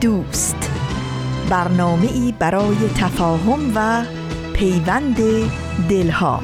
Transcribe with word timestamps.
دوست. 0.00 0.70
برنامه 1.50 2.06
ای 2.12 2.34
برای 2.38 2.76
تفاهم 2.96 3.72
و 3.74 4.04
پیوند 4.52 5.16
دلها. 5.88 6.40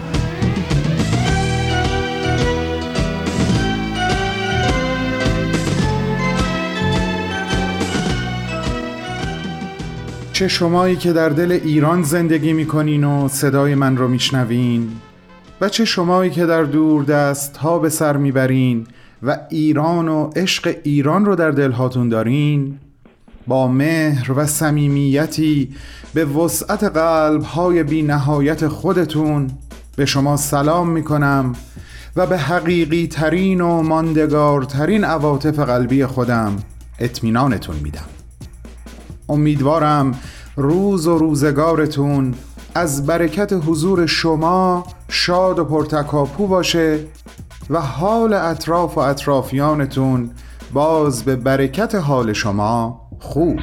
چه 10.33 10.49
شمایی 10.49 10.97
که 10.97 11.13
در 11.13 11.29
دل 11.29 11.53
ایران 11.53 12.03
زندگی 12.03 12.53
می‌کنین 12.53 13.05
و 13.05 13.29
صدای 13.29 13.75
من 13.75 13.97
رو 13.97 14.09
میشنوین 14.09 14.89
و 15.61 15.69
چه 15.69 15.85
شمایی 15.85 16.31
که 16.31 16.47
در 16.47 16.63
دور 16.63 17.05
دست 17.05 17.57
ها 17.57 17.79
به 17.79 17.89
سر 17.89 18.17
می‌برین 18.17 18.87
و 19.23 19.39
ایران 19.51 20.09
و 20.09 20.31
عشق 20.37 20.77
ایران 20.83 21.25
رو 21.25 21.37
در 21.37 21.51
دلهاتون 21.51 22.09
دارین. 22.09 22.79
با 23.47 23.69
مهر 23.69 24.33
و 24.33 24.47
صمیمیتی 24.47 25.75
به 26.15 26.25
وسعت 26.25 26.85
قلب 26.85 27.43
های 27.43 27.83
بی 27.83 28.03
نهایت 28.03 28.69
خودتون 28.69 29.51
به 29.97 30.07
شما 30.07 30.37
سلام 30.37 30.89
می 30.89 31.05
کنم 31.05 31.53
و 32.17 32.27
به 32.27 32.39
حقیقی 32.39 33.07
ترین 33.07 33.61
و 33.61 33.83
ماندگارترین 33.83 35.05
عواطف 35.05 35.59
قلبی 35.59 36.07
خودم 36.07 36.57
اطمینانتون 36.99 37.77
میدم. 37.77 38.05
امیدوارم 39.29 40.15
روز 40.57 41.07
و 41.07 41.19
روزگارتون 41.19 42.35
از 42.75 43.07
برکت 43.07 43.53
حضور 43.67 44.07
شما 44.07 44.87
شاد 45.09 45.59
و 45.59 45.65
پرتکاپو 45.65 46.47
باشه 46.47 46.99
و 47.71 47.81
حال 47.81 48.33
اطراف 48.33 48.97
و 48.97 49.01
اطرافیانتون 49.01 50.31
باز 50.73 51.23
به 51.23 51.37
برکت 51.37 51.95
حال 51.95 52.33
شما 52.33 53.02
خوب. 53.23 53.61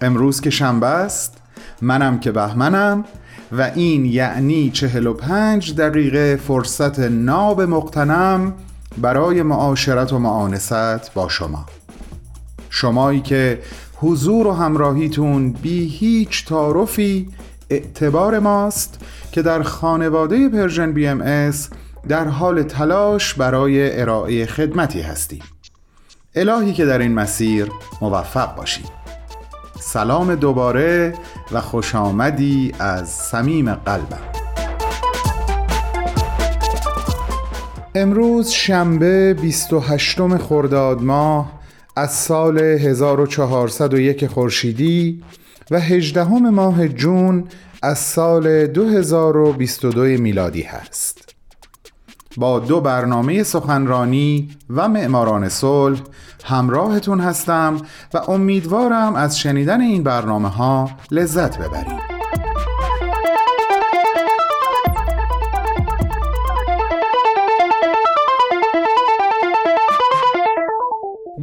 امروز 0.00 0.40
که 0.40 0.50
شنبه 0.50 0.86
است 0.86 1.36
منم 1.82 2.20
که 2.20 2.32
بهمنم 2.32 3.04
و 3.52 3.62
این 3.74 4.04
یعنی 4.04 4.70
چهل 4.70 5.06
و 5.06 5.14
پنج 5.14 5.74
دقیقه 5.74 6.36
فرصت 6.36 6.98
ناب 6.98 7.62
مقتنم 7.62 8.54
برای 8.98 9.42
معاشرت 9.42 10.12
و 10.12 10.18
معانست 10.18 11.14
با 11.14 11.28
شما. 11.28 11.66
شمایی 12.70 13.20
که 13.20 13.58
حضور 13.96 14.46
و 14.46 14.52
همراهیتون 14.52 15.52
بی 15.52 15.86
هیچ 15.86 16.46
تعارفی 16.46 17.28
اعتبار 17.70 18.38
ماست 18.38 19.00
که 19.32 19.42
در 19.42 19.62
خانواده 19.62 20.48
Persian 20.48 20.92
BMS 20.92 21.70
در 22.08 22.28
حال 22.28 22.62
تلاش 22.62 23.34
برای 23.34 24.00
ارائه 24.00 24.46
خدمتی 24.46 25.00
هستیم. 25.00 25.42
الهی 26.38 26.72
که 26.72 26.84
در 26.84 26.98
این 26.98 27.14
مسیر 27.14 27.72
موفق 28.00 28.54
باشید 28.54 28.90
سلام 29.80 30.34
دوباره 30.34 31.14
و 31.52 31.60
خوش 31.60 31.94
آمدی 31.94 32.72
از 32.78 33.08
صمیم 33.08 33.74
قلبم. 33.74 34.20
امروز 37.94 38.48
شنبه 38.48 39.34
28 39.34 40.36
خرداد 40.36 41.02
ماه 41.02 41.52
از 41.96 42.12
سال 42.12 42.58
1401 42.58 44.26
خورشیدی 44.26 45.22
و 45.70 45.80
18 45.80 46.28
ماه 46.28 46.88
جون 46.88 47.44
از 47.82 47.98
سال 47.98 48.66
2022 48.66 50.00
میلادی 50.00 50.62
هست. 50.62 51.34
با 52.36 52.58
دو 52.58 52.80
برنامه 52.80 53.42
سخنرانی 53.42 54.48
و 54.70 54.88
معماران 54.88 55.48
صلح 55.48 56.00
همراهتون 56.44 57.20
هستم 57.20 57.76
و 58.14 58.18
امیدوارم 58.28 59.14
از 59.14 59.38
شنیدن 59.38 59.80
این 59.80 60.02
برنامه 60.02 60.48
ها 60.48 60.90
لذت 61.10 61.58
ببرید. 61.58 62.18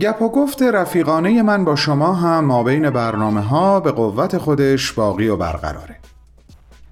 گپ 0.02 0.22
و 0.22 0.30
گفت 0.30 0.62
رفیقانه 0.62 1.44
من 1.44 1.66
با 1.66 1.76
شما 1.76 2.14
هم 2.14 2.46
ما 2.46 2.64
بین 2.64 2.90
برنامه 2.90 3.42
ها 3.42 3.80
به 3.80 3.92
قوت 3.92 4.38
خودش 4.38 4.92
باقی 4.92 5.28
و 5.28 5.38
برقراره. 5.38 5.96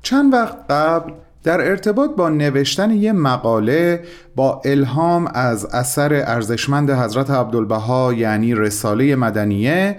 چند 0.02 0.34
وقت 0.34 0.72
قبل 0.72 1.12
در 1.44 1.62
ارتباط 1.62 2.09
با 2.09 2.30
نوشتن 2.30 2.92
یه 2.92 3.12
مقاله 3.12 4.04
با 4.36 4.62
الهام 4.66 5.31
از 5.34 5.66
اثر 5.66 6.14
ارزشمند 6.14 6.92
حضرت 6.92 7.31
عبدالبها 7.31 8.14
یعنی 8.14 8.56
رساله 8.56 9.16
مدنیه 9.16 9.98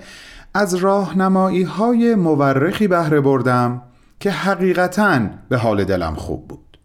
از 0.54 0.74
راهنمایی 0.74 1.62
های 1.62 2.14
مورخی 2.14 2.88
بهره 2.88 3.20
بردم 3.20 3.82
که 4.20 4.30
حقیقتا 4.30 5.20
به 5.48 5.56
حال 5.56 5.84
دلم 5.84 6.14
خوب 6.14 6.48
بود. 6.48 6.78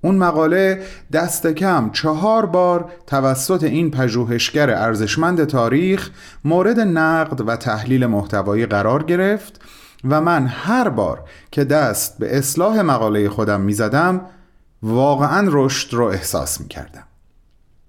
اون 0.00 0.16
مقاله 0.16 0.82
دست 1.12 1.46
کم 1.46 1.90
چهار 1.92 2.46
بار 2.46 2.92
توسط 3.06 3.64
این 3.64 3.90
پژوهشگر 3.90 4.70
ارزشمند 4.70 5.44
تاریخ 5.44 6.10
مورد 6.44 6.80
نقد 6.80 7.48
و 7.48 7.56
تحلیل 7.56 8.06
محتوایی 8.06 8.66
قرار 8.66 9.02
گرفت 9.02 9.60
و 10.04 10.20
من 10.20 10.46
هر 10.46 10.88
بار 10.88 11.24
که 11.50 11.64
دست 11.64 12.18
به 12.18 12.38
اصلاح 12.38 12.80
مقاله 12.80 13.28
خودم 13.28 13.60
می 13.60 13.72
زدم 13.72 14.20
واقعا 14.82 15.48
رشد 15.52 15.94
رو 15.94 16.04
احساس 16.04 16.60
می 16.60 16.68
کردم 16.68 17.04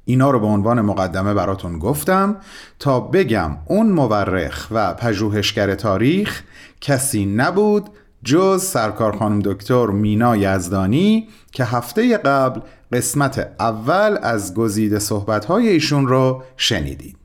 اینا 0.06 0.32
رو 0.32 0.40
به 0.40 0.46
عنوان 0.46 0.82
مقدمه 0.82 1.34
براتون 1.34 1.80
گفتم 1.80 2.36
تا 2.80 3.00
بگم 3.00 3.58
اون 3.66 3.92
مورخ 3.92 4.68
و 4.72 4.94
پژوهشگر 4.94 5.76
تاریخ 5.76 6.44
کسی 6.82 7.26
نبود 7.26 7.90
جز 8.24 8.64
سرکار 8.64 9.18
خانم 9.18 9.40
دکتر 9.40 9.86
مینا 9.86 10.38
یزدانی 10.38 11.28
که 11.52 11.66
هفته 11.66 12.18
قبل 12.18 12.62
قسمت 12.92 13.52
اول 13.60 14.18
از 14.22 14.54
گزیده 14.54 15.00
صحبتهای 15.00 15.68
ایشون 15.68 16.08
رو 16.08 16.44
شنیدید 16.58 17.18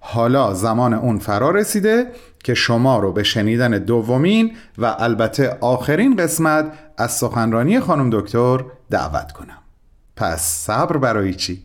حالا 0.00 0.54
زمان 0.54 0.94
اون 0.94 1.18
فرا 1.18 1.50
رسیده 1.50 2.06
که 2.44 2.54
شما 2.54 2.98
رو 2.98 3.12
به 3.12 3.22
شنیدن 3.22 3.70
دومین 3.70 4.56
و 4.78 4.96
البته 4.98 5.58
آخرین 5.60 6.16
قسمت 6.16 6.72
از 6.98 7.12
سخنرانی 7.12 7.80
خانم 7.80 8.10
دکتر 8.10 8.64
دعوت 8.90 9.32
کنم. 9.32 9.58
پس 10.16 10.40
صبر 10.40 10.96
برای 10.96 11.34
چی؟ 11.34 11.62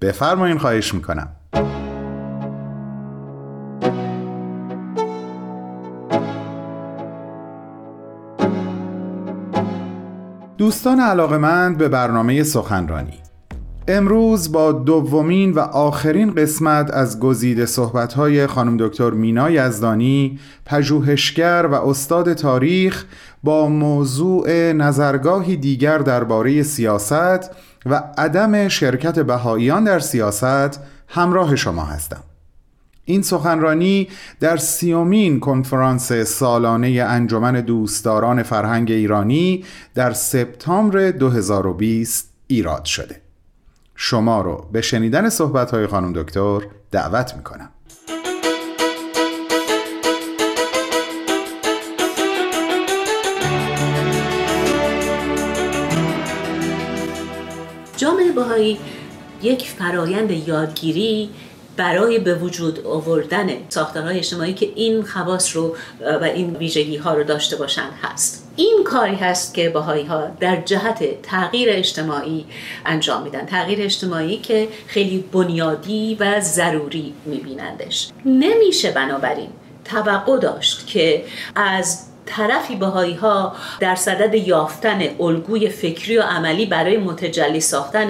بفرمایین 0.00 0.58
خواهش 0.58 0.94
می‌کنم. 0.94 1.28
دوستان 10.58 11.00
علاقمند 11.00 11.78
به 11.78 11.88
برنامه 11.88 12.42
سخنرانی. 12.42 13.27
امروز 13.90 14.52
با 14.52 14.72
دومین 14.72 15.52
و 15.52 15.60
آخرین 15.60 16.34
قسمت 16.34 16.90
از 16.94 17.20
گزیده 17.20 17.66
صحبت‌های 17.66 18.46
خانم 18.46 18.76
دکتر 18.76 19.10
مینا 19.10 19.50
یزدانی 19.50 20.38
پژوهشگر 20.66 21.68
و 21.70 21.74
استاد 21.74 22.32
تاریخ 22.32 23.04
با 23.42 23.68
موضوع 23.68 24.72
نظرگاهی 24.72 25.56
دیگر 25.56 25.98
درباره 25.98 26.62
سیاست 26.62 27.50
و 27.86 28.02
عدم 28.18 28.68
شرکت 28.68 29.18
بهاییان 29.18 29.84
در 29.84 29.98
سیاست 29.98 30.80
همراه 31.08 31.56
شما 31.56 31.84
هستم. 31.84 32.22
این 33.04 33.22
سخنرانی 33.22 34.08
در 34.40 34.56
سیومین 34.56 35.40
کنفرانس 35.40 36.12
سالانه 36.12 36.88
انجمن 36.88 37.60
دوستداران 37.60 38.42
فرهنگ 38.42 38.90
ایرانی 38.90 39.64
در 39.94 40.12
سپتامبر 40.12 41.10
2020 41.10 42.32
ایراد 42.46 42.84
شده. 42.84 43.27
شما 44.00 44.42
رو 44.42 44.66
به 44.72 44.82
شنیدن 44.82 45.28
صحبت 45.28 45.70
های 45.70 45.86
خانم 45.86 46.12
دکتر 46.12 46.60
دعوت 46.90 47.34
می‌کنم. 47.34 47.70
جامعه 57.96 58.32
باهایی 58.32 58.78
یک 59.42 59.70
فرایند 59.70 60.30
یادگیری 60.30 61.30
برای 61.76 62.18
به 62.18 62.34
وجود 62.34 62.86
آوردن 62.86 63.48
ساختارهای 63.68 64.18
اجتماعی 64.18 64.54
که 64.54 64.72
این 64.74 65.02
خواص 65.02 65.56
رو 65.56 65.76
و 66.00 66.24
این 66.24 66.56
ویژگی 66.56 66.96
ها 66.96 67.14
رو 67.14 67.24
داشته 67.24 67.56
باشند 67.56 67.92
هست. 68.02 68.47
این 68.58 68.84
کاری 68.84 69.16
هست 69.16 69.54
که 69.54 69.68
باهایی 69.68 70.04
ها 70.04 70.26
در 70.40 70.56
جهت 70.56 71.22
تغییر 71.22 71.68
اجتماعی 71.72 72.46
انجام 72.86 73.22
میدن. 73.22 73.46
تغییر 73.46 73.82
اجتماعی 73.82 74.36
که 74.36 74.68
خیلی 74.86 75.24
بنیادی 75.32 76.16
و 76.20 76.40
ضروری 76.40 77.14
میبینندش. 77.24 78.08
نمیشه 78.24 78.90
بنابراین 78.90 79.48
توقع 79.84 80.38
داشت 80.38 80.86
که 80.86 81.24
از 81.54 82.04
طرفی 82.26 82.76
بهایی 82.76 83.14
ها 83.14 83.56
در 83.80 83.94
صدد 83.94 84.34
یافتن 84.34 85.02
الگوی 85.20 85.68
فکری 85.68 86.18
و 86.18 86.22
عملی 86.22 86.66
برای 86.66 86.96
متجلی 86.96 87.60
ساختن 87.60 88.08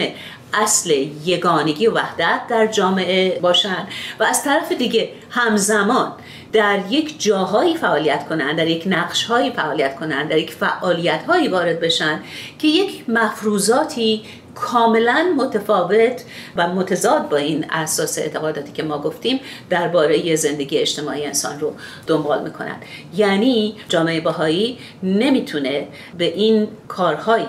اصل 0.54 0.90
یگانگی 1.24 1.86
و 1.86 1.92
وحدت 1.92 2.40
در 2.48 2.66
جامعه 2.66 3.40
باشن 3.40 3.88
و 4.20 4.24
از 4.24 4.42
طرف 4.42 4.72
دیگه 4.72 5.08
همزمان 5.30 6.12
در 6.52 6.80
یک 6.90 7.22
جاهایی 7.22 7.76
فعالیت 7.76 8.28
کنند 8.28 8.58
در 8.58 8.66
یک 8.66 8.84
نقشهایی 8.86 9.50
فعالیت 9.50 9.96
کنند 9.96 10.28
در 10.28 10.38
یک 10.38 10.50
فعالیت 10.50 11.24
هایی 11.28 11.48
وارد 11.48 11.80
بشن 11.80 12.20
که 12.58 12.68
یک 12.68 13.10
مفروضاتی 13.10 14.22
کاملا 14.54 15.34
متفاوت 15.36 16.24
و 16.56 16.68
متضاد 16.68 17.28
با 17.28 17.36
این 17.36 17.66
اساس 17.70 18.18
اعتقاداتی 18.18 18.72
که 18.72 18.82
ما 18.82 18.98
گفتیم 18.98 19.40
درباره 19.70 20.36
زندگی 20.36 20.78
اجتماعی 20.78 21.26
انسان 21.26 21.60
رو 21.60 21.74
دنبال 22.06 22.42
می‌کنند 22.42 22.82
یعنی 23.16 23.76
جامعه 23.88 24.20
باهایی 24.20 24.78
نمی‌تونه 25.02 25.88
به 26.18 26.24
این 26.24 26.68
کارهایی 26.88 27.46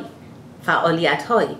فعالیتهایی 0.63 1.55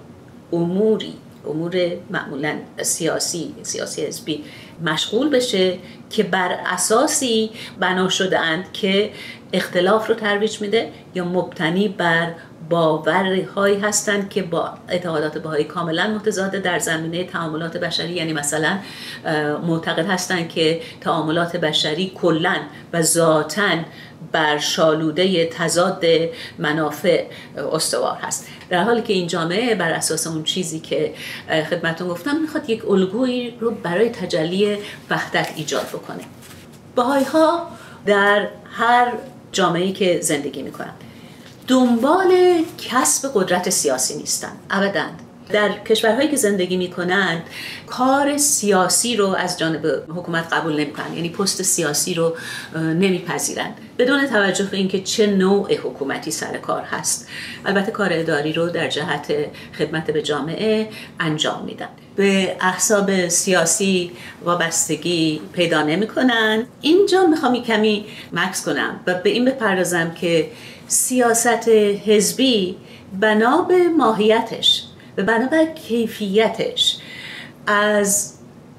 اموری 0.54 1.14
امور 1.50 1.76
معمولا 2.10 2.56
سیاسی 2.82 3.56
سیاسی 3.64 4.06
حزبی 4.06 4.44
مشغول 4.82 5.30
بشه 5.30 5.78
که 6.10 6.24
بر 6.24 6.52
اساسی 6.66 7.52
بنا 7.80 8.10
شده 8.10 8.40
اند 8.40 8.72
که 8.74 9.12
اختلاف 9.54 10.08
رو 10.08 10.16
ترویج 10.16 10.62
میده 10.62 10.92
یا 11.16 11.26
مبتنی 11.26 11.88
بر 11.88 12.34
باورهایی 12.70 13.80
هستند 13.80 14.30
که 14.30 14.44
با 14.44 14.74
اعتقادات 14.90 15.38
بهایی 15.38 15.64
کاملا 15.64 16.08
متضاد 16.08 16.52
در 16.52 16.80
زمینه 16.80 17.24
تعاملات 17.24 17.78
بشری 17.78 18.14
یعنی 18.14 18.34
مثلا 18.34 18.80
معتقد 19.64 20.06
هستند 20.06 20.50
که 20.50 20.82
تعاملات 21.02 21.58
بشری 21.58 22.12
کلا 22.16 22.56
و 22.94 23.02
ذاتا 23.02 23.78
بر 24.32 24.58
شالوده 24.58 25.46
تضاد 25.46 26.06
منافع 26.58 27.26
استوار 27.72 28.16
هست. 28.16 28.48
در 28.70 28.84
حالی 28.84 29.02
که 29.02 29.14
این 29.14 29.28
جامعه 29.28 29.76
بر 29.76 29.92
اساس 29.92 30.28
اون 30.28 30.44
چیزی 30.44 30.80
که 30.80 31.14
خدمتون 31.70 32.08
گفتم 32.08 32.36
می‌خواد 32.42 32.70
یک 32.70 32.90
الگویی 32.90 33.54
رو 33.60 33.72
برای 33.72 34.10
تجلی 34.10 34.78
وحدت 35.10 35.54
ایجاد 35.56 35.88
بکنه. 35.88 36.24
باهای 36.96 37.24
ها 37.24 37.68
در 38.06 38.48
هر 38.72 39.14
جامعه 39.52 39.92
که 39.92 40.20
زندگی 40.22 40.62
می‌کنن. 40.62 40.94
دنبال 41.68 42.34
کسب 42.78 43.32
قدرت 43.34 43.70
سیاسی 43.70 44.18
نیستن. 44.18 44.52
ابدا. 44.70 45.06
در 45.52 45.70
کشورهایی 45.90 46.28
که 46.28 46.36
زندگی 46.36 46.78
می‌کنند 46.78 47.44
کار 47.88 48.38
سیاسی 48.38 49.16
رو 49.16 49.28
از 49.28 49.60
جانب 49.60 50.04
حکومت 50.08 50.54
قبول 50.54 50.74
نمی‌کنند 50.74 51.16
یعنی 51.16 51.30
پست 51.30 51.62
سیاسی 51.62 52.14
رو 52.14 52.38
نمیپذیرند 52.76 53.74
بدون 54.00 54.28
توجه 54.28 54.64
به 54.64 54.78
اینکه 54.78 55.00
چه 55.00 55.28
نوع 55.28 55.74
حکومتی 55.74 56.32
سر 56.32 56.58
کار 56.58 56.82
هست. 56.82 57.28
البته 57.66 57.92
کار 57.92 58.10
اداری 58.12 58.54
رو 58.54 58.70
در 58.70 58.88
جهت 58.88 59.34
خدمت 59.78 60.12
به 60.12 60.22
جامعه 60.22 60.90
انجام 61.20 61.66
میدن. 61.66 61.90
به 62.16 62.58
احساب 62.62 63.28
سیاسی 63.28 64.12
وابستگی 64.44 65.42
پیدا 65.54 65.82
نمی‌کنن. 65.82 66.66
اینجا 66.82 67.26
می‌خوام 67.26 67.64
کمی 67.64 68.06
مکس 68.34 68.66
کنم 68.66 69.00
و 69.08 69.14
به 69.14 69.30
این 69.30 69.46
بپردازم 69.46 70.12
که 70.12 70.52
سیاست 70.88 71.70
حزبی 72.06 72.76
بنا 73.20 73.62
به 73.62 73.88
ماهیتش. 73.88 74.84
و 75.18 75.24
بنابر 75.24 75.66
کیفیتش 75.66 76.98
از 77.68 78.34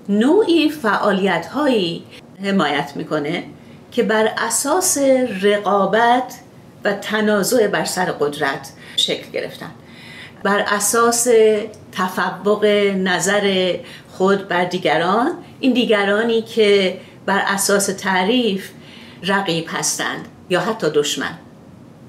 نوعی 0.08 0.70
فعالیت 0.70 1.46
هایی 1.46 2.04
حمایت 2.44 2.92
می‌کنه 2.96 3.44
که 3.92 4.02
بر 4.02 4.32
اساس 4.38 4.98
رقابت 5.42 6.34
و 6.84 6.92
تنازع 6.92 7.66
بر 7.66 7.84
سر 7.84 8.04
قدرت 8.04 8.72
شکل 8.96 9.30
گرفتن. 9.30 9.70
بر 10.42 10.58
اساس 10.58 11.28
تفوق 11.92 12.64
نظر 12.96 13.76
خود 14.12 14.48
بر 14.48 14.64
دیگران 14.64 15.32
این 15.60 15.72
دیگرانی 15.72 16.42
که 16.42 17.00
بر 17.26 17.42
اساس 17.46 17.86
تعریف 17.86 18.70
رقیب 19.22 19.64
هستند 19.68 20.28
یا 20.50 20.60
حتی 20.60 20.86
دشمن. 20.94 21.38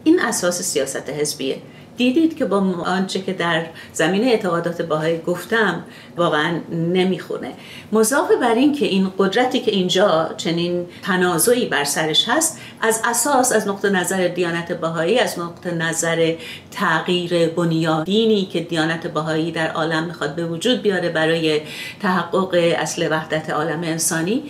این 0.03 0.19
اساس 0.21 0.61
سیاست 0.61 1.09
حزبیه. 1.09 1.57
دیدید 2.01 2.37
که 2.37 2.45
با 2.45 2.57
آنچه 2.85 3.21
که 3.21 3.33
در 3.33 3.65
زمینه 3.93 4.27
اعتقادات 4.27 4.81
باهایی 4.81 5.17
گفتم 5.17 5.83
واقعا 6.17 6.59
نمی‌خونه. 6.71 7.51
مضاف 7.91 8.31
بر 8.41 8.55
این 8.55 8.73
که 8.73 8.85
این 8.85 9.11
قدرتی 9.17 9.59
که 9.59 9.71
اینجا 9.71 10.29
چنین 10.37 10.85
تنازعی 11.03 11.65
بر 11.65 11.83
سرش 11.83 12.29
هست 12.29 12.59
از 12.81 13.01
اساس 13.05 13.51
از 13.51 13.67
نقطه 13.67 13.89
نظر 13.89 14.27
دیانت 14.27 14.71
باهایی 14.71 15.19
از 15.19 15.39
نقطه 15.39 15.71
نظر 15.71 16.33
تغییر 16.71 17.47
بنیادینی 17.47 18.45
که 18.45 18.59
دیانت 18.59 19.07
باهایی 19.07 19.51
در 19.51 19.71
عالم 19.71 20.03
می‌خواد 20.03 20.35
به 20.35 20.45
وجود 20.45 20.81
بیاره 20.81 21.09
برای 21.09 21.61
تحقق 22.01 22.73
اصل 22.77 23.07
وحدت 23.11 23.49
عالم 23.49 23.81
انسانی 23.83 24.43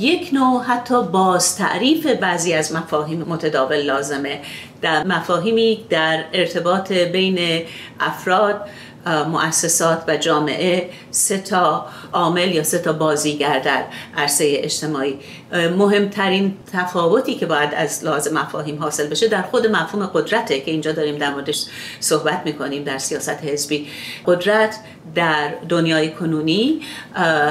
یک 0.00 0.30
نوع 0.32 0.62
حتی 0.62 1.02
باز 1.02 1.56
تعریف 1.56 2.06
بعضی 2.06 2.54
از 2.54 2.74
مفاهیم 2.74 3.22
متداول 3.28 3.82
لازمه. 3.82 4.40
در 4.82 5.06
مفاهیمی 5.06 5.86
در 5.90 6.24
ارتباط 6.32 6.92
بین 6.92 7.62
افراد 8.00 8.60
مؤسسات 9.06 10.04
و 10.08 10.16
جامعه 10.16 10.90
سه 11.10 11.38
تا 11.38 11.86
عامل 12.12 12.54
یا 12.54 12.62
سه 12.62 12.78
تا 12.78 12.92
بازیگر 12.92 13.58
در 13.58 13.84
عرصه 14.16 14.44
اجتماعی. 14.58 15.18
مهمترین 15.52 16.56
تفاوتی 16.72 17.34
که 17.34 17.46
باید 17.46 17.74
از 17.74 18.04
لازم 18.04 18.38
مفاهیم 18.38 18.78
حاصل 18.78 19.06
بشه 19.06 19.28
در 19.28 19.42
خود 19.42 19.66
مفهوم 19.66 20.06
قدرته 20.06 20.60
که 20.60 20.70
اینجا 20.70 20.92
داریم 20.92 21.18
در 21.18 21.34
موردش 21.34 21.64
صحبت 22.00 22.42
می‌کنیم 22.44 22.84
در 22.84 22.98
سیاست 22.98 23.44
حزبی. 23.44 23.88
قدرت 24.26 24.76
در 25.14 25.54
دنیای 25.68 26.10
کنونی 26.10 26.80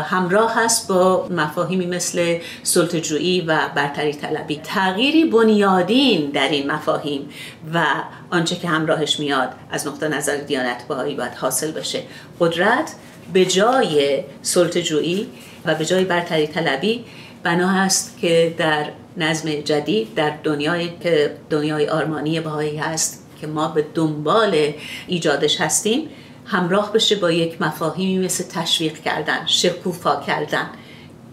همراه 0.04 0.56
هست 0.56 0.88
با 0.88 1.28
مفاهیمی 1.30 1.86
مثل 1.86 2.38
سلطجویی 2.64 3.42
و 3.42 3.60
برتری 3.76 4.14
طلبی. 4.14 4.62
تغییری 4.64 5.26
بنیادین 5.26 6.30
در 6.30 6.50
این 6.50 6.72
مفاهیم 6.72 7.30
و 7.74 7.86
آنچه 8.30 8.56
که 8.56 8.68
همراهش 8.68 9.20
میاد 9.20 9.50
از 9.72 9.88
نقطه 9.88 10.08
نظر 10.08 10.38
دیانت 10.38 10.88
باهایی 10.88 11.16
باید 11.16 11.34
حاصل 11.34 11.72
بشه. 11.72 12.04
قدرت 12.40 12.92
به 13.34 13.46
جای 13.46 14.24
سلطجویی 14.42 15.28
و 15.66 15.76
به 15.76 15.86
جای 15.86 16.04
برتری 16.04 16.48
طلبی 16.48 17.06
بنا 17.44 17.68
هست 17.68 18.18
که 18.18 18.56
در 18.58 18.86
نظم 19.18 19.52
جدید 19.52 20.14
در 20.16 20.34
دنیای 20.44 20.90
که 21.04 21.36
دنیای 21.50 21.88
آرمانی 21.88 22.40
بهایی 22.40 22.78
هست 22.78 23.26
که 23.42 23.48
ما 23.48 23.68
به 23.68 23.86
دنبال 23.94 24.74
ایجادش 25.08 25.62
هستیم 25.62 26.10
همراه 26.46 26.94
بشه 26.94 27.16
با 27.16 27.32
یک 27.32 27.62
مفاهیمی 27.62 28.26
مثل 28.26 28.44
تشویق 28.44 29.02
کردن 29.02 29.46
شکوفا 29.46 30.24
کردن 30.28 30.70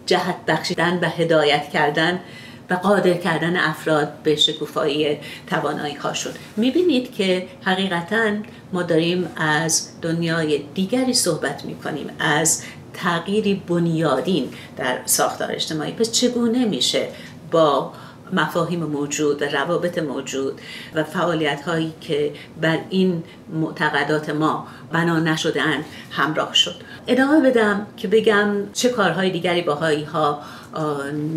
جهت 0.07 0.37
بخشیدن 0.49 0.99
و 1.03 1.09
هدایت 1.09 1.71
کردن. 1.71 2.21
و 2.71 2.75
قادر 2.75 3.15
کردن 3.15 3.57
افراد 3.57 4.13
به 4.23 4.37
شکوفایی 4.37 5.19
توانایی 5.47 5.95
هاشون 5.95 6.33
می‌بینید 6.57 7.15
که 7.15 7.47
حقیقتا 7.65 8.31
ما 8.73 8.83
داریم 8.83 9.29
از 9.37 9.89
دنیای 10.03 10.65
دیگری 10.75 11.15
صحبت 11.15 11.65
می‌کنیم 11.65 12.11
از 12.19 12.63
تغییری 12.95 13.63
بنیادین 13.69 14.49
در 14.77 14.99
ساختار 15.05 15.53
اجتماعی. 15.53 15.93
پس 15.93 16.13
چگونه 16.13 16.65
میشه 16.65 17.09
با 17.51 17.93
مفاهیم 18.33 18.85
موجود 18.85 19.43
و 19.43 19.45
روابط 19.45 19.99
موجود 19.99 20.61
و 20.95 21.05
فعالیت 21.05 21.63
هایی 21.63 21.93
که 22.01 22.33
بر 22.61 22.79
این 22.91 23.23
معتقدات 23.53 24.31
ما 24.31 24.67
بنا 24.93 25.19
نشده 25.19 25.63
همراه 26.11 26.55
شد؟ 26.55 26.75
ادامه 27.07 27.51
بدم 27.51 27.87
که 27.97 28.09
بگم 28.09 28.49
چه 28.73 28.89
کارهای 28.89 29.31
دیگری 29.31 29.63
باهایی 29.63 30.05
ها 30.05 30.43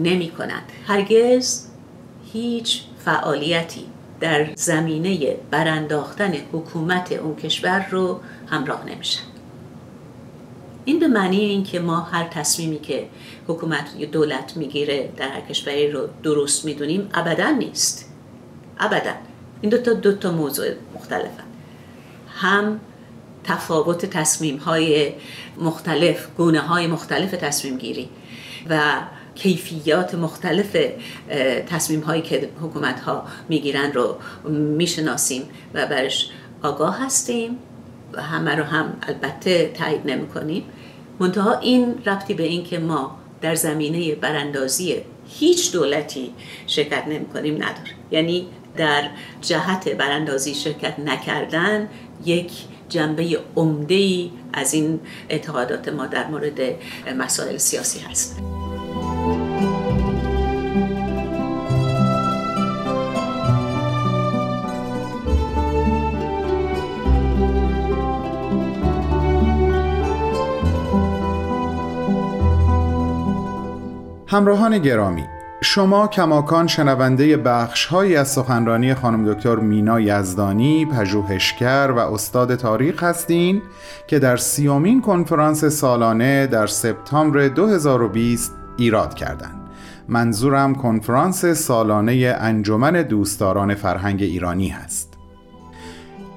نمی 0.04 0.32
کنند 0.32 0.72
هرگز 0.88 1.66
هیچ 2.34 2.82
فعالیتی 3.06 3.86
در 4.20 4.56
زمینه 4.56 5.38
برانداختن 5.52 6.34
حکومت 6.54 7.12
اون 7.12 7.36
کشور 7.36 7.88
رو 7.92 8.20
همراه 8.48 8.86
نمیشن 8.86 9.24
این 10.86 11.00
به 11.00 11.08
معنی 11.08 11.40
این 11.40 11.64
که 11.64 11.80
ما 11.80 12.00
هر 12.00 12.28
تصمیمی 12.28 12.80
که 12.80 13.08
حکومت 13.48 13.90
یا 13.98 14.10
دولت 14.10 14.58
می‌گیره 14.58 15.10
در 15.18 15.28
هر 15.28 15.42
کشوری 15.42 15.92
رو 15.92 16.08
درست 16.24 16.66
می‌دونیم 16.66 17.10
ابدا 17.14 17.50
نیست. 17.50 18.14
ابدا. 18.80 19.12
این 19.62 19.70
دو 19.70 19.78
تا 19.78 19.94
دو 19.94 20.14
تا 20.14 20.32
موضوع 20.32 20.68
مختلفن. 20.96 21.44
هم 22.36 22.80
تفاوت 23.44 24.06
تصمیم 24.06 24.58
های 24.58 25.14
مختلف 25.58 26.28
گونه 26.38 26.60
های 26.60 26.88
مختلف 26.88 27.32
تصمیم 27.32 27.78
گیری 27.78 28.10
و 28.70 29.02
کیفیات 29.36 30.16
مختلف 30.16 30.78
تصمیم 31.68 32.00
هایی 32.00 32.22
که 32.22 32.50
حکومت 32.62 33.00
ها 33.00 33.24
می‌گیرن 33.50 33.92
رو 33.92 34.16
می‌شناسیم 34.50 35.44
و 35.74 35.88
برش 35.88 36.30
آگاه 36.64 37.06
هستیم 37.06 37.58
و 38.14 38.22
همه 38.22 38.56
رو 38.56 38.64
هم 38.64 38.98
البته 39.02 39.72
تایید 39.74 40.02
نمی 40.06 40.28
کنیم 40.28 40.64
منتها 41.20 41.60
این 41.60 41.96
ربطی 42.06 42.34
به 42.34 42.44
این 42.44 42.64
که 42.64 42.80
ما 42.80 43.20
در 43.42 43.56
زمینه 43.56 44.16
براندازی 44.16 44.96
هیچ 45.30 45.72
دولتی 45.72 46.34
شرکت 46.68 47.08
نمی 47.08 47.26
کنیم 47.26 47.56
نداره. 47.56 47.92
یعنی 48.12 48.48
در 48.78 49.10
جهت 49.42 49.90
براندازی 49.90 50.56
شرکت 50.56 51.00
نکردن 51.00 51.90
یک 52.26 52.52
جنبه 52.90 53.40
عمده 53.56 54.30
از 54.54 54.74
این 54.74 55.00
اعتقادات 55.30 55.90
ما 55.90 56.06
در 56.06 56.28
مورد 56.28 56.60
مسائل 57.18 57.58
سیاسی 57.58 58.00
هست. 58.00 58.59
همراهان 74.32 74.78
گرامی 74.78 75.24
شما 75.62 76.08
کماکان 76.08 76.68
شنونده 76.68 77.38
بخش 77.38 77.86
هایی 77.86 78.16
از 78.16 78.28
سخنرانی 78.28 78.94
خانم 78.94 79.34
دکتر 79.34 79.56
مینا 79.56 80.00
یزدانی 80.00 80.86
پژوهشگر 80.86 81.94
و 81.96 82.00
استاد 82.00 82.56
تاریخ 82.56 83.04
هستین 83.04 83.62
که 84.08 84.20
در 84.20 84.38
سیومین 84.38 85.02
کنفرانس 85.02 85.66
سالانه 85.66 86.48
در 86.48 86.68
سپتامبر 86.68 87.48
2020 87.48 88.56
ایراد 88.78 89.14
کردند. 89.14 89.70
منظورم 90.08 90.76
کنفرانس 90.76 91.46
سالانه 91.46 92.36
انجمن 92.40 93.02
دوستداران 93.02 93.76
فرهنگ 93.76 94.22
ایرانی 94.22 94.68
هست. 94.68 95.14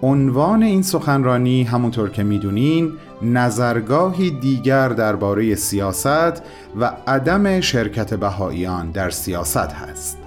عنوان 0.02 0.62
این 0.62 0.82
سخنرانی 0.82 1.62
همونطور 1.62 2.10
که 2.10 2.22
می‌دونین 2.22 2.92
نظرگاهی 3.22 4.30
دیگر 4.30 4.88
درباره 4.88 5.54
سیاست 5.54 6.42
و 6.80 6.92
عدم 7.06 7.60
شرکت 7.60 8.14
بهاییان 8.14 8.90
در 8.90 9.10
سیاست 9.10 9.56
هست. 9.72 10.18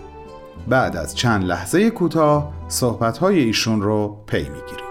بعد 0.67 0.97
از 0.97 1.15
چند 1.15 1.43
لحظه 1.43 1.89
کوتاه 1.89 2.53
صحبت‌های 2.67 3.39
ایشون 3.39 3.81
رو 3.81 4.17
پی 4.27 4.41
می‌گیریم. 4.41 4.84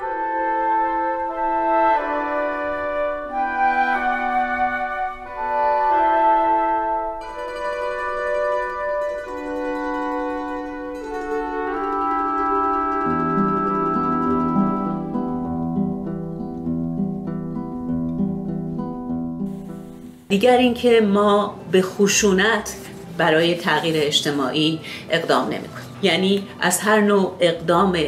دیگر 20.34 20.56
اینکه 20.56 21.00
ما 21.00 21.60
به 21.72 21.82
خشونت 21.82 22.74
برای 23.18 23.54
تغییر 23.54 23.94
اجتماعی 23.98 24.80
اقدام 25.10 25.44
نمی 25.44 25.68
کنیم 25.68 25.98
یعنی 26.02 26.46
از 26.60 26.80
هر 26.80 27.00
نوع 27.00 27.36
اقدام 27.40 27.98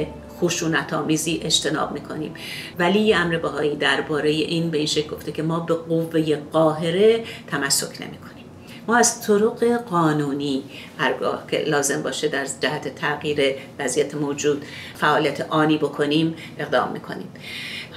خشونت 0.40 0.92
آمیزی 0.92 1.40
اجتناب 1.44 1.92
می‌کنیم. 1.92 2.34
ولی 2.78 3.14
امر 3.14 3.36
بهایی 3.36 3.76
درباره 3.76 4.30
این 4.30 4.70
به 4.70 4.78
این 4.78 4.86
شکل 4.86 5.08
گفته 5.10 5.32
که 5.32 5.42
ما 5.42 5.60
به 5.60 5.74
قوه 5.74 6.36
قاهره 6.52 7.24
تمسک 7.46 8.02
نمی 8.02 8.16
کنیم 8.16 8.44
ما 8.88 8.96
از 8.96 9.22
طرق 9.22 9.84
قانونی 9.90 10.62
هرگاه 10.98 11.44
که 11.50 11.58
لازم 11.58 12.02
باشه 12.02 12.28
در 12.28 12.46
جهت 12.60 12.94
تغییر 12.94 13.54
وضعیت 13.78 14.14
موجود 14.14 14.64
فعالیت 14.94 15.40
آنی 15.40 15.78
بکنیم 15.78 16.34
اقدام 16.58 16.92
می‌کنیم. 16.92 17.28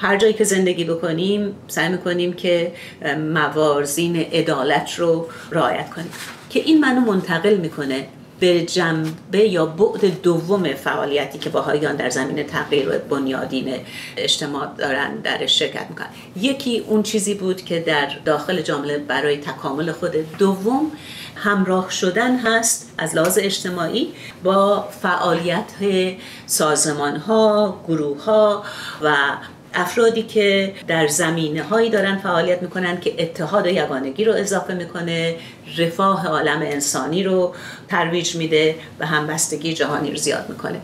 هر 0.01 0.18
جایی 0.18 0.34
که 0.34 0.44
زندگی 0.44 0.84
بکنیم 0.84 1.56
سعی 1.68 1.89
می‌کنیم 1.89 2.34
که 2.34 2.74
موارزین 3.34 4.15
عدالت 4.15 4.96
رو 5.00 5.27
رعایت 5.51 5.89
کنیم. 5.89 6.12
که 6.50 6.60
این 6.60 6.79
منو 6.79 7.01
منتقل 7.01 7.58
می‌کنه 7.58 8.08
به 8.39 8.62
جنبه 8.62 9.39
یا 9.39 9.65
بعد 9.65 10.22
دوم 10.22 10.74
فعالیتی 10.74 11.39
که 11.39 11.50
باهایان 11.50 11.96
در 11.96 12.10
زمین 12.10 12.44
تغییر 12.44 12.89
بنیادین 12.89 13.75
اجتماع 14.18 14.68
دارن 14.77 15.15
در 15.15 15.46
شرکت 15.46 15.86
می‌کنن. 15.89 16.08
یکی 16.41 16.84
اون 16.88 17.03
چیزی 17.03 17.34
بود 17.34 17.62
که 17.62 17.79
در 17.79 18.08
داخل 18.25 18.62
جامعه 18.62 18.98
برای 18.98 19.38
تکامل 19.38 19.91
خود 19.91 20.12
دوم 20.38 20.91
همراه 21.36 21.91
شدن 21.91 22.39
هست 22.39 22.91
از 22.98 23.15
لحاظ 23.15 23.39
اجتماعی 23.41 24.13
با 24.44 24.88
فعالیت 25.01 25.65
سازمان 26.46 27.15
ها 27.15 27.79
گروه 27.88 28.24
ها 28.24 28.63
و 29.01 29.15
افرادی 29.73 30.23
که 30.23 30.73
در 30.88 31.07
زمینه 31.07 31.63
هایی 31.63 31.89
دارن 31.89 32.17
فعالیت 32.17 32.61
می‌کنن 32.61 32.99
که 32.99 33.13
اتحاد 33.19 33.65
و 33.65 33.69
یگانگی 33.69 34.25
رو 34.25 34.33
اضافه 34.33 34.73
می‌کنه 34.73 35.35
رفاه 35.77 36.27
عالم 36.27 36.61
انسانی 36.61 37.23
رو 37.23 37.53
ترویج 37.88 38.35
میده 38.35 38.75
و 38.99 39.05
همبستگی 39.05 39.73
جهانی 39.73 40.11
رو 40.11 40.17
زیاد 40.17 40.49
می‌کنه. 40.49 40.81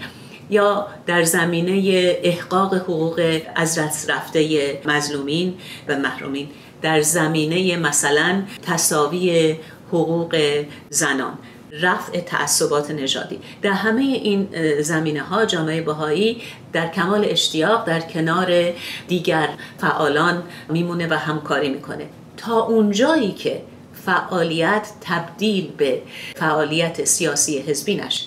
یا 0.50 0.88
در 1.06 1.24
زمینه 1.24 1.82
احقاق 2.24 2.74
حقوق 2.74 3.42
از 3.56 3.80
دست 3.80 4.10
رفته 4.10 4.72
مظلومین 4.86 5.54
و 5.88 5.96
محرومین. 5.96 6.48
در 6.82 7.02
زمینه 7.02 7.78
مثلا 7.78 8.44
تصاوی 8.62 9.56
حقوق 9.88 10.64
زنان. 10.90 11.38
رفع 11.82 12.20
تعصبات 12.20 12.92
نژادی. 12.92 13.40
در 13.62 13.72
همه 13.72 14.02
این 14.02 14.48
زمینه 14.82 15.22
ها 15.22 15.46
جامعه 15.46 15.82
بهایی 15.82 16.42
در 16.74 16.88
کمال 16.88 17.26
اشتیاق 17.30 17.88
در 17.88 18.00
کنار 18.00 18.74
دیگر 19.08 19.50
فعالان 19.78 20.44
میمونه 20.70 21.08
و 21.08 21.14
همکاری 21.14 21.70
می‌کنه. 21.70 22.06
تا 22.38 22.60
اونجایی 22.60 23.32
که 23.32 23.62
فعالیت 24.06 24.88
تبدیل 25.02 25.72
به 25.78 26.02
فعالیت 26.36 27.06
سیاسی 27.06 27.60
حزبی 27.60 27.96
نشه. 27.96 28.26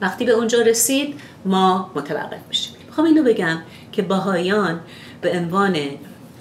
وقتی 0.00 0.24
به 0.24 0.32
اونجا 0.32 0.60
رسید 0.60 1.20
ما 1.44 1.90
متوقف 1.94 2.40
میشیم. 2.48 2.74
می‌خوام 2.86 3.06
اینو 3.06 3.22
بگم 3.22 3.58
که 3.92 4.02
باهایان 4.02 4.80
به 5.20 5.32
عنوان 5.32 5.76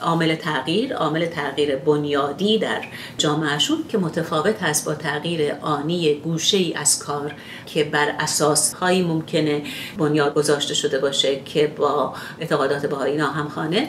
عامل 0.02 0.36
تغییر 0.36 0.94
عامل 0.94 1.26
تغییر 1.26 1.76
بنیادی 1.76 2.60
در 2.60 2.82
جامعهشون 3.18 3.78
که 3.90 3.98
متفاوت 3.98 4.64
هست 4.64 4.86
با 4.86 4.96
تغییر 4.96 5.54
آنی 5.62 6.14
گوشه 6.14 6.58
ای 6.58 6.74
از 6.74 7.00
کار 7.00 7.34
که 7.66 7.84
بر 7.84 8.16
اساس 8.20 8.74
هایی 8.74 9.02
ممکنه 9.02 9.64
بنیاد 9.98 10.34
گذاشته 10.34 10.74
شده 10.74 11.00
باشه 11.00 11.42
که 11.46 11.68
با 11.68 12.14
اعتقادات 12.40 12.86
بهایی 12.86 13.18
همخانه 13.18 13.88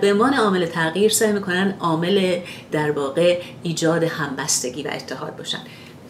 به 0.00 0.12
عنوان 0.12 0.34
عامل 0.34 0.66
تغییر 0.66 1.10
سعی 1.10 1.32
می‌کنن 1.32 1.74
عامل 1.80 2.38
در 2.72 2.90
واقع 2.90 3.40
ایجاد 3.62 4.02
همبستگی 4.04 4.82
و 4.82 4.88
اتحاد 4.92 5.36
باشن. 5.36 5.58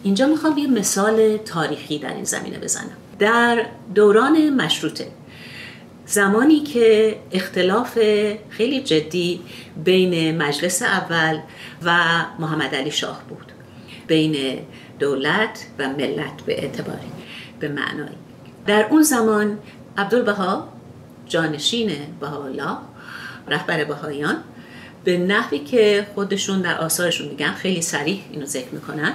اینجا 0.03 0.27
می‌خوام 0.27 0.57
یه 0.57 0.67
مثال 0.67 1.37
تاریخی 1.37 1.99
در 1.99 2.13
این 2.13 2.23
زمینه 2.23 2.57
بزنم. 2.57 2.97
در 3.19 3.65
دوران 3.95 4.49
مشروطه 4.49 5.07
زمانی 6.07 6.59
که 6.59 7.15
اختلاف 7.31 7.99
خیلی 8.49 8.83
جدی 8.83 9.41
بین 9.83 10.37
مجلس 10.37 10.81
اول 10.81 11.39
و 11.83 11.97
محمد 12.39 12.75
علی 12.75 12.91
شاه 12.91 13.23
بود. 13.29 13.51
بین 14.07 14.59
دولت 14.99 15.65
و 15.79 15.89
ملت 15.89 16.41
به 16.45 16.63
اعتباری 16.63 17.11
به 17.59 17.67
معنایی 17.67 18.17
در 18.67 18.87
اون 18.89 19.01
زمان 19.01 19.59
عبدالبها 19.97 20.67
جانشین 21.27 21.91
بهاءالله 22.19 22.77
رهبر 23.47 23.83
بهایان 23.83 24.35
به 25.03 25.17
نحوی 25.17 25.59
که 25.59 26.07
خودشون 26.15 26.61
در 26.61 26.77
آثارشون 26.77 27.27
میگن 27.27 27.51
خیلی 27.51 27.81
سریح 27.81 28.21
اینو 28.31 28.45
ذکر 28.45 28.69
می‌کنن 28.71 29.13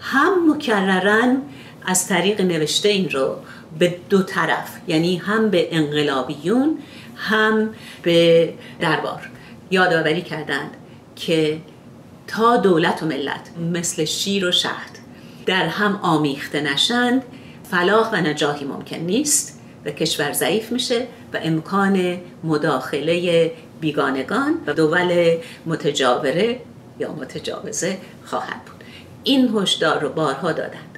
هم 0.00 0.50
مکررن 0.50 1.42
از 1.86 2.08
طریق 2.08 2.40
نوشته 2.40 2.88
این 2.88 3.10
رو 3.10 3.36
به 3.78 3.96
دو 4.10 4.22
طرف 4.22 4.68
یعنی 4.88 5.16
هم 5.16 5.50
به 5.50 5.68
انقلابیون 5.76 6.78
هم 7.16 7.70
به 8.02 8.52
دربار. 8.80 9.30
یادآوری 9.70 10.22
کردند 10.22 10.70
که 11.16 11.58
تا 12.26 12.56
دولت 12.56 13.02
و 13.02 13.06
ملت 13.06 13.50
مثل 13.72 14.04
شیر 14.04 14.46
و 14.46 14.52
شهد 14.52 14.98
در 15.46 15.66
هم 15.66 15.96
آمیخته 16.02 16.60
نشند 16.60 17.22
فلاح 17.70 18.10
و 18.12 18.16
نجاهی 18.16 18.64
ممکن 18.64 18.96
نیست 18.96 19.60
و 19.84 19.90
کشور 19.90 20.32
ضعیف 20.32 20.72
میشه 20.72 21.06
و 21.32 21.38
امکان 21.42 22.20
مداخله 22.44 23.52
بیگانگان 23.80 24.54
و 24.66 24.72
دول 24.72 25.36
متجاوره 25.66 26.60
یا 26.98 27.12
متجاوزه 27.12 27.98
خواهد 28.24 28.64
بود. 28.64 28.84
این 29.24 29.54
هشدار 29.56 30.00
رو 30.00 30.08
بارها 30.08 30.52
دادند 30.52 30.93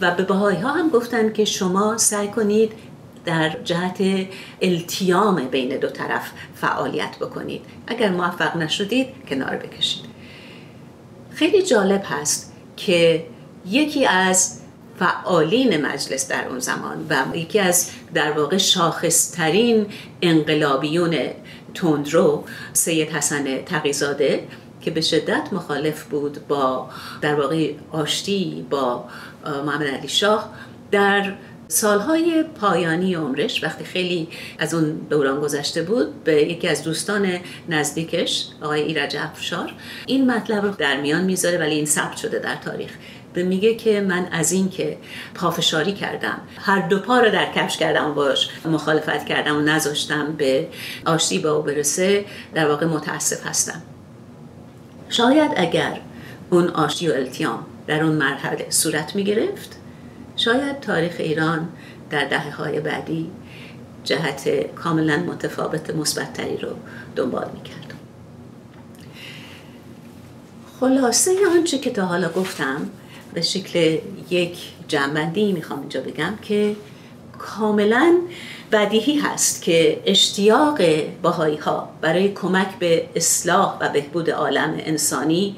و 0.00 0.10
به 0.10 0.22
بهایی 0.22 0.58
ها 0.58 0.72
هم 0.72 0.90
گفتن 0.90 1.32
که 1.32 1.44
شما 1.44 1.98
سعی 1.98 2.28
کنید 2.28 2.72
در 3.24 3.56
جهت 3.64 4.26
التیام 4.62 5.48
بین 5.48 5.76
دو 5.76 5.88
طرف 5.88 6.30
فعالیت 6.54 7.16
بکنید. 7.20 7.62
اگر 7.86 8.10
موفق 8.10 8.56
نشدید 8.56 9.06
کنار 9.28 9.56
بکشید. 9.56 10.04
خیلی 11.30 11.62
جالب 11.62 12.02
هست 12.04 12.52
که 12.76 13.26
یکی 13.66 14.06
از 14.06 14.60
فعالین 14.98 15.86
مجلس 15.86 16.28
در 16.28 16.48
اون 16.48 16.58
زمان 16.58 17.06
و 17.10 17.36
یکی 17.36 17.58
از 17.58 17.90
در 18.14 18.32
واقع 18.32 18.56
شاخصترین 18.56 19.86
انقلابیون 20.22 21.16
تندرو 21.74 22.44
سید 22.72 23.10
حسن 23.10 23.64
تقیزاده 23.64 24.48
که 24.86 24.92
به 24.92 25.00
شدت 25.00 25.48
مخالف 25.52 26.04
بود 26.04 26.48
با 26.48 26.90
در 27.20 27.34
واقع 27.34 27.72
آشتی 27.92 28.66
با 28.70 29.04
محمد 29.66 29.86
علی 29.86 30.08
شاه 30.08 30.50
در 30.90 31.34
سالهای 31.68 32.44
پایانی 32.60 33.14
عمرش 33.14 33.64
وقتی 33.64 33.84
خیلی 33.84 34.28
از 34.58 34.74
اون 34.74 34.92
دوران 35.10 35.40
گذشته 35.40 35.82
بود 35.82 36.24
به 36.24 36.42
یکی 36.42 36.68
از 36.68 36.82
دوستان 36.82 37.38
نزدیکش 37.68 38.46
آقای 38.62 38.82
ایرج 38.82 39.16
افشار 39.16 39.72
این 40.06 40.30
مطلب 40.30 40.64
رو 40.64 40.70
در 40.70 41.00
میان 41.00 41.24
می‌ذاره 41.24 41.58
ولی 41.58 41.74
این 41.74 41.86
ثبت 41.86 42.16
شده 42.16 42.38
در 42.38 42.56
تاریخ. 42.56 42.90
به 43.32 43.42
میگه 43.42 43.74
که 43.74 44.00
من 44.00 44.28
از 44.32 44.52
این 44.52 44.68
که 44.68 44.96
پافشاری 45.34 45.92
کردم 45.92 46.38
هر 46.58 46.88
دو 46.88 46.98
پا 46.98 47.20
رو 47.20 47.30
در 47.30 47.52
کفش 47.52 47.76
کردم 47.76 48.10
و 48.10 48.14
باش 48.14 48.48
مخالفت 48.64 49.26
کردم 49.26 49.56
و 49.56 49.60
نذاشتم 49.60 50.32
به 50.32 50.68
آشتی 51.06 51.38
با 51.38 51.50
او 51.50 51.62
برسه 51.62 52.24
در 52.54 52.68
واقع 52.68 52.86
متاسف 52.86 53.46
هستم. 53.46 53.82
شاید 55.08 55.50
اگر 55.56 56.00
اون 56.50 56.68
آشتی 56.68 57.08
و 57.08 57.12
التیام 57.12 57.66
در 57.86 58.02
اون 58.02 58.14
مرحله 58.14 58.66
صورت 58.70 59.16
می 59.16 59.24
گرفت 59.24 59.76
شاید 60.36 60.80
تاریخ 60.80 61.14
ایران 61.18 61.68
در 62.10 62.24
دهه 62.24 62.56
های 62.56 62.80
بعدی 62.80 63.30
جهت 64.04 64.74
کاملا 64.74 65.16
متفاوت 65.16 65.90
مثبتتری 65.90 66.56
رو 66.56 66.68
دنبال 67.16 67.50
می 67.54 67.62
کرد. 67.62 67.94
خلاصه 70.80 71.30
آنچه 71.54 71.78
که 71.78 71.90
تا 71.90 72.06
حالا 72.06 72.28
گفتم 72.28 72.90
به 73.34 73.42
شکل 73.42 73.98
یک 74.30 74.58
جنبندی 74.88 75.52
می‌خوام 75.52 75.80
اینجا 75.80 76.00
بگم 76.00 76.34
که 76.42 76.76
کاملا 77.38 78.18
بدیهی 78.72 79.18
هست 79.18 79.62
که 79.62 80.00
اشتیاق 80.06 80.80
باهایی 81.22 81.56
ها 81.56 81.88
برای 82.00 82.32
کمک 82.32 82.78
به 82.78 83.08
اصلاح 83.14 83.78
و 83.80 83.88
بهبود 83.88 84.30
عالم 84.30 84.74
انسانی 84.78 85.56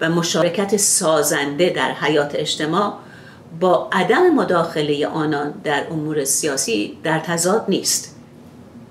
و 0.00 0.10
مشارکت 0.10 0.76
سازنده 0.76 1.70
در 1.70 1.92
حیات 1.92 2.34
اجتماع 2.34 2.92
با 3.60 3.88
عدم 3.92 4.34
مداخله 4.34 5.06
آنان 5.06 5.54
در 5.64 5.86
امور 5.90 6.24
سیاسی 6.24 6.98
در 7.02 7.18
تضاد 7.18 7.64
نیست. 7.68 8.16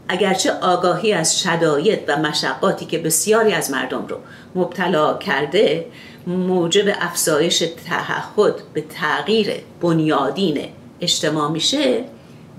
اگرچه 0.07 0.51
آگاهی 0.51 1.13
از 1.13 1.39
شدایط 1.41 1.99
و 2.07 2.17
مشقاتی 2.17 2.85
که 2.85 2.97
بسیاری 2.97 3.53
از 3.53 3.71
مردم 3.71 4.05
رو 4.07 4.17
مبتلا 4.55 5.17
کرده 5.17 5.85
موجب 6.27 6.95
افزایش 7.01 7.63
تعهد 7.85 8.53
به 8.73 8.81
تغییر 8.81 9.53
بنیادین 9.81 10.59
اجتماع 11.01 11.51
میشه 11.51 12.03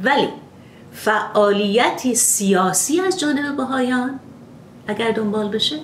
ولی 0.02 0.28
فعالیتی 0.94 2.14
سیاسی 2.14 3.00
از 3.00 3.20
جانب 3.20 3.56
بهایان 3.56 4.20
اگر 4.86 5.10
دنبال 5.10 5.48
بشه 5.48 5.76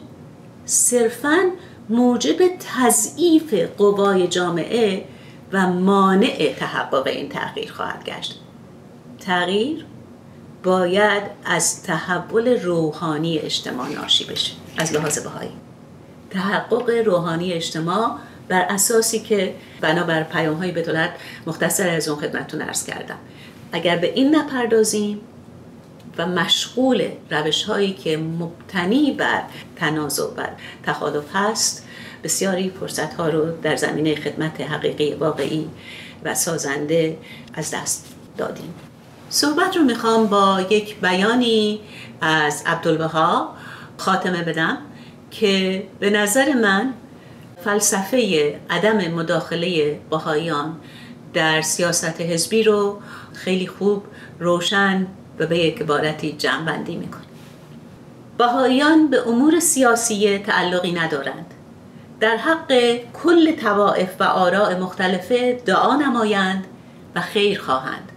صرفا 0.65 1.51
موجب 1.89 2.37
تضعیف 2.77 3.55
قوای 3.55 4.29
جامعه 4.29 5.05
و 5.53 5.67
مانع 5.67 6.55
تحقق 6.59 7.07
این 7.07 7.29
تغییر 7.29 7.73
خواهد 7.73 8.05
گشت. 8.05 8.41
تغییر 9.21 9.87
باید 10.63 11.23
از 11.45 11.83
تحول 11.83 12.63
روحانی 12.63 13.39
اجتماع 13.39 13.89
ناشی 13.89 14.25
بشه 14.25 14.53
از 14.79 14.93
لحاظ 14.93 15.19
بهایی. 15.19 15.53
تحقق 16.31 16.91
روحانی 16.91 17.53
اجتماع 17.53 18.17
بر 18.49 18.61
اساسی 18.61 19.21
که 19.21 19.55
بنابر 19.81 20.23
پیام 20.23 20.57
های 20.57 20.73
به 20.73 20.83
دولت 20.83 21.11
مختصر 21.47 21.89
از 21.89 22.09
اون 22.09 22.21
خدمتتون 22.21 22.63
ارز 22.63 22.85
کردم. 22.87 23.19
اگر 23.73 23.97
به 23.97 24.13
این 24.15 24.37
نپردازیم 24.37 25.21
و 26.19 26.27
مشغول 26.27 27.09
روش 27.31 27.63
هایی 27.63 27.93
که 27.93 28.17
مبتنی 28.17 29.13
بر 29.13 29.43
تنازع 29.77 30.25
و 30.25 30.47
تخالف 30.87 31.25
هست 31.35 31.87
بسیاری 32.25 32.73
فرصت 32.81 33.15
ها 33.15 33.29
رو 33.29 33.53
در 33.63 33.77
زمینه 33.77 34.15
خدمت 34.15 34.61
حقیقی 34.61 35.15
واقعی 35.15 35.69
و 36.25 36.35
سازنده 36.35 37.19
از 37.55 37.71
دست 37.71 38.07
دادیم. 38.37 38.75
صحبت 39.29 39.77
رو 39.77 39.83
می‌خوام 39.83 40.27
با 40.27 40.67
یک 40.71 41.01
بیانی 41.01 41.81
از 42.21 42.63
عبدالبها 42.67 43.55
خاتمه 43.97 44.43
بدم 44.43 44.79
که 45.31 45.83
به 46.01 46.11
نظر 46.11 46.53
من 46.53 46.95
فلسفه 47.65 48.55
عدم 48.71 48.97
مداخله 48.97 50.01
باهایان 50.11 50.77
در 51.35 51.63
سیاست 51.63 52.21
حزبی 52.21 52.63
رو 52.63 53.01
خیلی 53.33 53.67
خوب 53.67 54.03
روشن 54.39 55.07
و 55.39 55.47
به 55.47 55.59
یک 55.59 55.81
عبارتی 55.81 56.33
جمع 56.33 56.79
می‌کنه. 56.79 57.23
بهاییان 58.39 59.07
به 59.07 59.29
امور 59.29 59.61
سیاسی 59.61 60.39
تعلقی 60.39 60.93
ندارند. 60.93 61.55
در 62.21 62.37
حق 62.37 62.97
کل 63.23 63.53
توائف 63.53 64.21
و 64.21 64.25
آراء 64.25 64.79
مختلفه 64.79 65.63
دعا 65.67 65.97
نمایند 65.97 66.67
و 67.15 67.21
خیر 67.21 67.61
خواهند. 67.61 68.13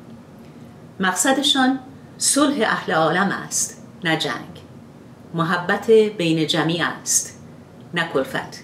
مقصدشان 1.00 1.80
صلح 2.18 2.56
اهل 2.60 2.94
عالم 2.94 3.30
است 3.46 3.84
نه 4.04 4.18
جنگ. 4.18 4.62
محبت 5.34 5.92
بین 5.92 6.48
جمیع 6.48 6.86
است 7.02 7.40
نه 7.94 8.10
کلفت. 8.14 8.64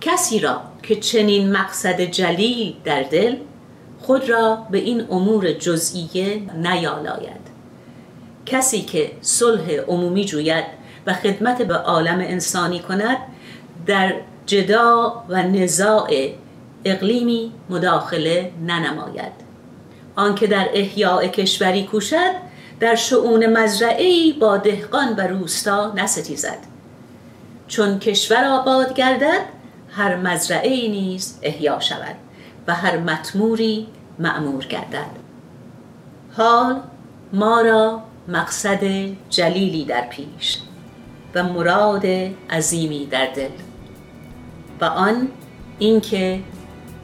کسی 0.00 0.40
را 0.40 0.62
که 0.88 0.96
چنین 0.96 1.52
مقصد 1.52 2.00
جلیل 2.00 2.74
در 2.84 3.02
دل 3.02 3.36
خود 4.00 4.30
را 4.30 4.66
به 4.70 4.78
این 4.78 5.06
امور 5.10 5.52
جزئیه 5.52 6.42
نیالاید. 6.56 7.44
کسی 8.46 8.82
که 8.82 9.12
صلح 9.20 9.72
عمومی 9.72 10.24
جوید 10.24 10.64
و 11.06 11.12
خدمت 11.12 11.62
به 11.62 11.74
عالم 11.74 12.18
انسانی 12.18 12.80
کند 12.80 13.16
در 13.86 14.14
جدا 14.46 15.24
و 15.28 15.42
نزاع 15.42 16.10
اقلیمی 16.84 17.52
مداخله 17.70 18.52
ننماید. 18.66 19.32
آنکه 20.16 20.46
در 20.46 20.68
احیاء 20.74 21.26
کشوری 21.26 21.84
کوشد 21.84 22.32
در 22.80 22.94
شعون 22.94 23.46
مزرعی 23.46 24.32
با 24.32 24.56
دهقان 24.56 25.16
و 25.16 25.20
روستا 25.20 25.92
نستیزد. 25.92 26.58
چون 27.68 27.98
کشور 27.98 28.44
آباد 28.44 28.94
گردد 28.94 29.53
هر 29.96 30.16
مزرعه 30.16 30.88
نیز 30.88 31.38
احیا 31.42 31.80
شود 31.80 32.16
و 32.66 32.74
هر 32.74 32.96
مطموری 32.96 33.86
معمور 34.18 34.66
گردد. 34.66 35.24
حال 36.36 36.80
ما 37.32 37.60
را 37.60 38.02
مقصد 38.28 38.84
جلیلی 39.30 39.84
در 39.84 40.06
پیش 40.06 40.58
و 41.34 41.42
مراد 41.42 42.06
عظیمی 42.50 43.06
در 43.06 43.26
دل 43.26 43.50
و 44.80 44.84
آن 44.84 45.28
اینکه 45.78 46.40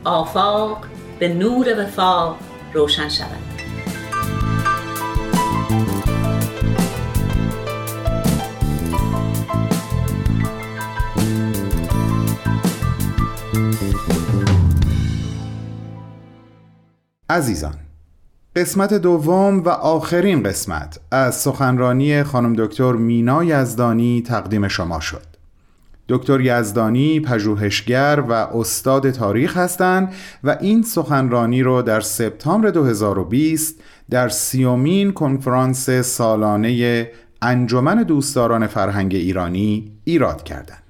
آفاق 0.05 0.87
به 1.19 1.29
نور 1.29 1.85
وفاق 1.85 2.37
روشن 2.75 3.09
شود. 3.09 3.50
عزیزان 17.31 17.75
قسمت 18.57 18.95
دوم 18.95 19.59
و 19.59 19.69
آخرین 19.69 20.43
قسمت 20.43 21.01
از 21.11 21.35
سخنرانی 21.35 22.23
خانم 22.23 22.53
دکتر 22.53 22.93
مینا 22.93 23.45
یزدانی 23.45 24.23
تقدیم 24.27 24.69
شما 24.69 25.01
شد 25.01 25.27
دکتر 26.09 26.41
یزدانی 26.41 27.21
پژوهشگر 27.21 28.25
و 28.29 28.33
استاد 28.33 29.11
تاریخ 29.11 29.57
هستند 29.57 30.13
و 30.45 30.57
این 30.61 30.83
سخنرانی 30.83 31.63
رو 31.63 31.83
در 31.83 32.01
سپتامبر 32.01 32.71
2020 32.71 33.75
در 34.11 34.29
سیومین 34.29 35.13
کنفرانس 35.13 35.91
سالانه 35.91 37.11
انجمن 37.43 38.03
دوستداران 38.03 38.67
فرهنگ 38.67 39.15
ایرانی 39.15 39.93
ایراد 40.05 40.43
کردند. 40.43 40.90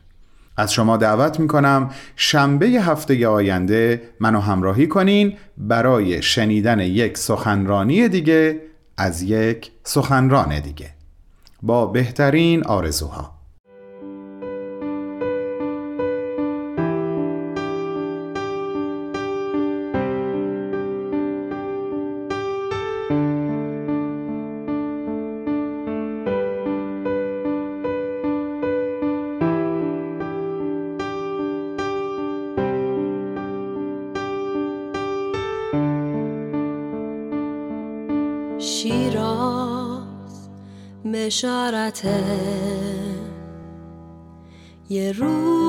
از 0.61 0.73
شما 0.73 0.97
دعوت 0.97 1.41
می 1.41 1.49
کنم 1.49 1.91
شنبه 2.17 2.67
هفته 2.67 3.29
آینده 3.29 4.03
منو 4.21 4.41
همراهی 4.41 4.87
کنین 4.87 5.37
برای 5.57 6.23
شنیدن 6.23 6.81
یک 6.81 7.19
سخنرانی 7.19 8.09
دیگه 8.09 8.61
از 8.97 9.23
یک 9.23 9.71
سخنران 9.85 10.61
دیگه. 10.61 10.91
با 11.63 11.87
بهترین 11.87 12.65
آرزوها. 12.65 13.40
بشارته 41.91 42.25
یه 44.89 45.13
روز 45.13 45.60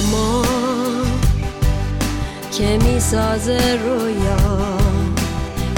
معمار 0.00 1.06
که 2.52 2.78
می‌سازه 2.84 3.78
رویا. 3.84 4.36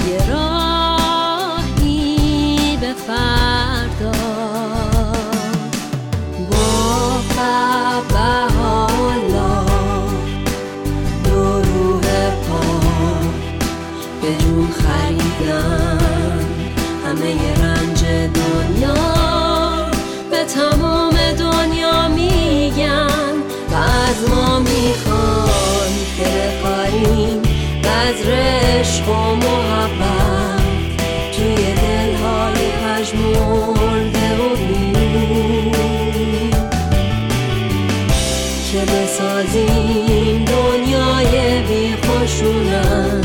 یه 0.09 0.29
راهی 0.29 0.64
بذر 28.15 28.31
عشق 28.31 29.09
و 29.09 29.35
محبت 29.35 30.61
توی 31.31 31.55
دلهای 31.55 32.71
پژمرده 32.71 34.35
و 34.35 34.55
بینیم 34.55 35.71
که 38.71 38.79
بسازیم 38.79 40.45
دنیای 40.45 41.61
بی 41.61 41.95
خشونت 41.95 43.24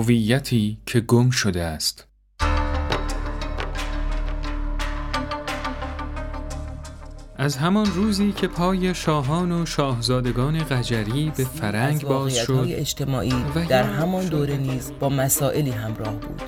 هویتی 0.00 0.78
که 0.86 1.00
گم 1.00 1.30
شده 1.30 1.62
است 1.62 2.06
از 7.36 7.56
همان 7.56 7.86
روزی 7.86 8.32
که 8.32 8.48
پای 8.48 8.94
شاهان 8.94 9.52
و 9.52 9.66
شاهزادگان 9.66 10.64
قجری 10.64 11.32
به 11.36 11.44
فرنگ 11.44 12.02
باز 12.02 12.38
از 12.38 12.44
شد 12.44 12.66
اجتماعی 12.68 13.44
و 13.54 13.64
در 13.64 13.82
همان 13.82 14.26
دوره. 14.26 14.56
نیز 14.56 14.92
با 15.00 15.08
مسائلی 15.08 15.70
همراه 15.70 16.14
بود 16.14 16.42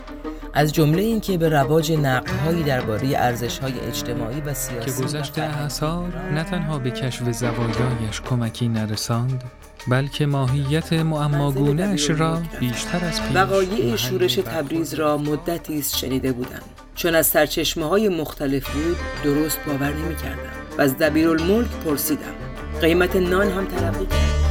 از 0.55 0.73
جمله 0.73 1.03
اینکه 1.03 1.39
به 1.39 1.49
رواج 1.49 1.93
نقدهایی 1.93 2.63
درباره 2.63 3.09
ارزش‌های 3.17 3.81
اجتماعی 3.81 4.41
و 4.41 4.45
که 4.45 4.55
سیاسی 4.55 5.03
و 5.03 5.05
گذشت 5.05 5.39
اعصار 5.39 6.31
نه 6.35 6.45
تنها 6.45 6.79
به 6.79 6.91
کشف 6.91 7.33
زوایایش 7.33 8.21
کمکی 8.21 8.69
نرساند 8.69 9.45
بلکه 9.89 10.27
ماهیت 10.27 10.93
معماگونهاش 10.93 12.11
را 12.11 12.43
بیشتر 12.61 13.05
از 13.05 13.23
پیش 13.23 13.37
وقایع 13.37 13.97
شورش 13.97 14.35
تبریز 14.35 14.95
را 14.95 15.19
مدتی 15.19 15.79
است 15.79 15.97
شنیده 15.97 16.33
بودم. 16.33 16.63
چون 16.95 17.15
از 17.15 17.27
سرچشمه 17.27 17.85
های 17.85 18.09
مختلف 18.09 18.71
بود 18.71 18.97
درست 19.25 19.59
باور 19.67 19.93
نمی 19.93 20.17
کردم 20.17 20.53
و 20.79 20.81
از 20.81 20.99
دبیرالملک 20.99 21.71
پرسیدم. 21.71 22.35
قیمت 22.81 23.17
نان 23.17 23.49
هم 23.51 23.65
تلقی 23.67 24.07
کرد. 24.07 24.43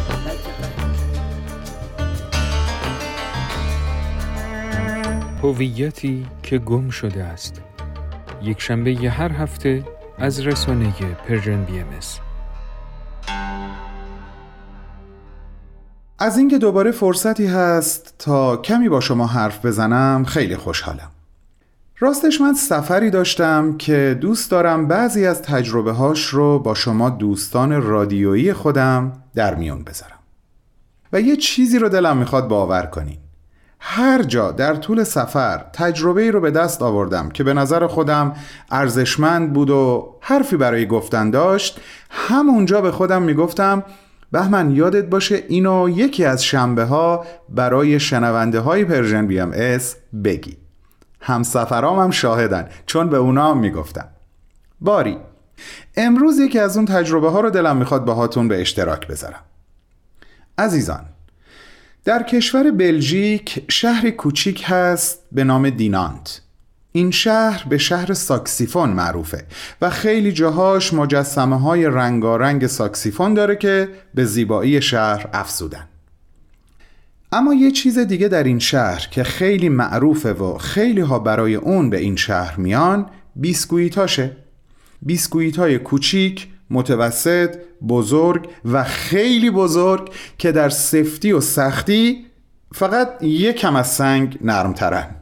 هویتی 5.44 6.28
که 6.44 6.58
گم 6.58 6.90
شده 6.90 7.24
است. 7.24 7.62
یک 8.44 8.62
شنبه 8.62 8.92
ی 8.92 9.08
هر 9.08 9.32
هفته 9.32 9.84
از 10.18 10.40
رسانه 10.48 10.94
Persian 11.28 11.64
BM 11.64 11.88
از 16.22 16.38
اینکه 16.38 16.58
دوباره 16.58 16.92
فرصتی 16.92 17.46
هست 17.46 18.14
تا 18.20 18.58
کمی 18.58 18.90
با 18.90 19.00
شما 19.00 19.28
حرف 19.28 19.66
بزنم 19.66 20.24
خیلی 20.24 20.56
خوشحالم. 20.56 21.12
راستش 22.00 22.42
من 22.42 22.54
سفری 22.54 23.10
داشتم 23.10 23.78
که 23.78 24.18
دوست 24.22 24.52
دارم 24.52 24.88
بعضی 24.88 25.26
از 25.26 25.42
تجربه 25.42 25.92
هاش 25.92 26.26
رو 26.26 26.60
با 26.60 26.74
شما 26.74 27.10
دوستان 27.10 27.82
رادیویی 27.82 28.54
خودم 28.54 29.14
در 29.36 29.56
میون 29.56 29.84
بذارم. 29.84 30.20
و 31.14 31.22
یه 31.22 31.36
چیزی 31.36 31.80
رو 31.80 31.90
دلم 31.90 32.18
می‌خواد 32.18 32.48
باور 32.48 32.86
کنین. 32.86 33.18
هر 33.80 34.24
جا 34.24 34.52
در 34.52 34.76
طول 34.76 35.04
سفر 35.04 35.66
تجربه 35.74 36.22
ای 36.22 36.32
رو 36.32 36.42
به 36.42 36.52
دست 36.52 36.82
آوردم 36.82 37.30
که 37.30 37.44
به 37.44 37.54
نظر 37.54 37.88
خودم 37.88 38.36
ارزشمند 38.72 39.54
بود 39.54 39.70
و 39.70 40.16
حرفی 40.22 40.58
برای 40.58 40.88
گفتن 40.88 41.30
داشت 41.30 41.80
همونجا 42.10 42.82
به 42.82 42.92
خودم 42.92 43.22
می‌گفتم 43.22 43.84
بهمن 44.32 44.72
یادت 44.72 45.06
باشه 45.06 45.44
اینو 45.48 45.90
یکی 45.90 46.26
از 46.26 46.44
شنبه 46.44 46.84
ها 46.84 47.26
برای 47.50 48.00
شنونده 48.00 48.60
های 48.60 48.86
Persian 48.86 49.28
BMS 49.28 49.96
بگی. 50.24 50.58
همسفرام 51.20 52.00
هم 52.00 52.12
شاهدن 52.12 52.70
چون 52.86 53.10
به 53.10 53.18
اونا 53.18 53.52
هم 53.52 53.58
می‌گفتم. 53.58 54.08
باری 54.82 55.18
امروز 55.98 56.40
یکی 56.40 56.60
از 56.60 56.78
اون 56.78 56.86
تجربه 56.86 57.30
ها 57.30 57.40
رو 57.40 57.50
دلم 57.50 57.78
می‌خواد 57.78 58.06
باهاتون 58.06 58.48
به 58.48 58.62
اشتراک 58.62 59.08
بذارم. 59.08 59.44
عزیزان 60.58 61.06
در 62.06 62.24
کشور 62.24 62.72
بلژیک 62.72 63.66
شهر 63.70 64.10
کوچیک 64.10 64.64
هست 64.68 65.20
به 65.32 65.44
نام 65.44 65.70
دینانت. 65.70 66.42
این 66.92 67.12
شهر 67.12 67.66
به 67.70 67.78
شهر 67.78 68.14
ساکسیفون 68.14 68.90
معروفه 68.90 69.46
و 69.82 69.90
خیلی 69.90 70.32
جاهاش 70.32 70.94
مجسمه 70.94 71.60
های 71.60 71.86
رنگارنگ 71.86 72.68
ساکسیفون 72.68 73.34
داره 73.34 73.56
که 73.56 73.90
به 74.14 74.26
زیبایی 74.26 74.82
شهر 74.82 75.30
افزودن. 75.34 75.88
اما 77.32 77.54
یه 77.54 77.72
چیز 77.72 78.00
دیگه 78.00 78.28
در 78.28 78.44
این 78.44 78.60
شهر 78.60 79.08
که 79.12 79.24
خیلی 79.24 79.70
معروفه 79.70 80.34
و 80.34 80.58
خیلی 80.58 81.02
ها 81.02 81.20
برای 81.20 81.56
اون 81.56 81.90
به 81.90 81.98
این 81.98 82.16
شهر 82.16 82.60
میان 82.60 83.10
بیسکویتاشه. 83.36 84.38
بیسکویت 85.02 85.60
های 85.60 85.80
کوچیک، 85.80 86.48
متوسط، 86.70 87.56
بزرگ 87.88 88.50
و 88.66 88.84
خیلی 88.84 89.50
بزرگ 89.50 90.12
که 90.38 90.52
در 90.52 90.70
سفتی 90.70 91.32
و 91.32 91.42
سختی 91.42 92.26
فقط 92.74 93.24
یک 93.24 93.56
کم 93.56 93.76
از 93.76 93.88
سنگ 93.88 94.38
نرمترن. 94.42 95.21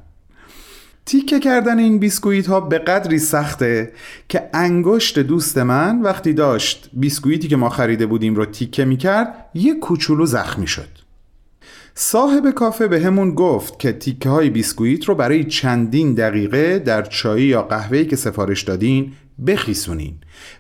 تیکه 1.10 1.40
کردن 1.40 1.80
این 1.80 2.00
بیسکویت 2.00 2.48
ها 2.48 2.60
به 2.60 2.78
قدری 2.78 3.20
سخته 3.20 3.92
که 4.28 4.50
انگشت 4.54 5.20
دوست 5.20 5.58
من 5.58 6.02
وقتی 6.02 6.34
داشت 6.34 6.90
بیسکویتی 6.94 7.48
که 7.48 7.56
ما 7.56 7.70
خریده 7.70 8.06
بودیم 8.06 8.36
رو 8.36 8.46
تیکه 8.46 8.86
می‌کرد 8.86 9.50
یه 9.54 9.74
کوچولو 9.74 10.26
زخمی 10.26 10.68
شد. 10.68 10.90
صاحب 11.96 12.52
کافه 12.52 12.88
به 12.88 13.02
همون 13.02 13.36
گفت 13.36 13.80
که 13.80 13.92
تیکه 13.92 14.30
های 14.30 14.50
بیسکویت 14.50 15.06
رو 15.06 15.16
برای 15.16 15.44
چندین 15.44 16.14
دقیقه 16.14 16.80
در 16.80 17.02
چایی 17.02 17.46
یا 17.46 17.62
قهوه‌ای 17.62 18.06
که 18.06 18.16
سفارش 18.16 18.64
دادین 18.64 19.12
بخیسونین. 19.48 20.14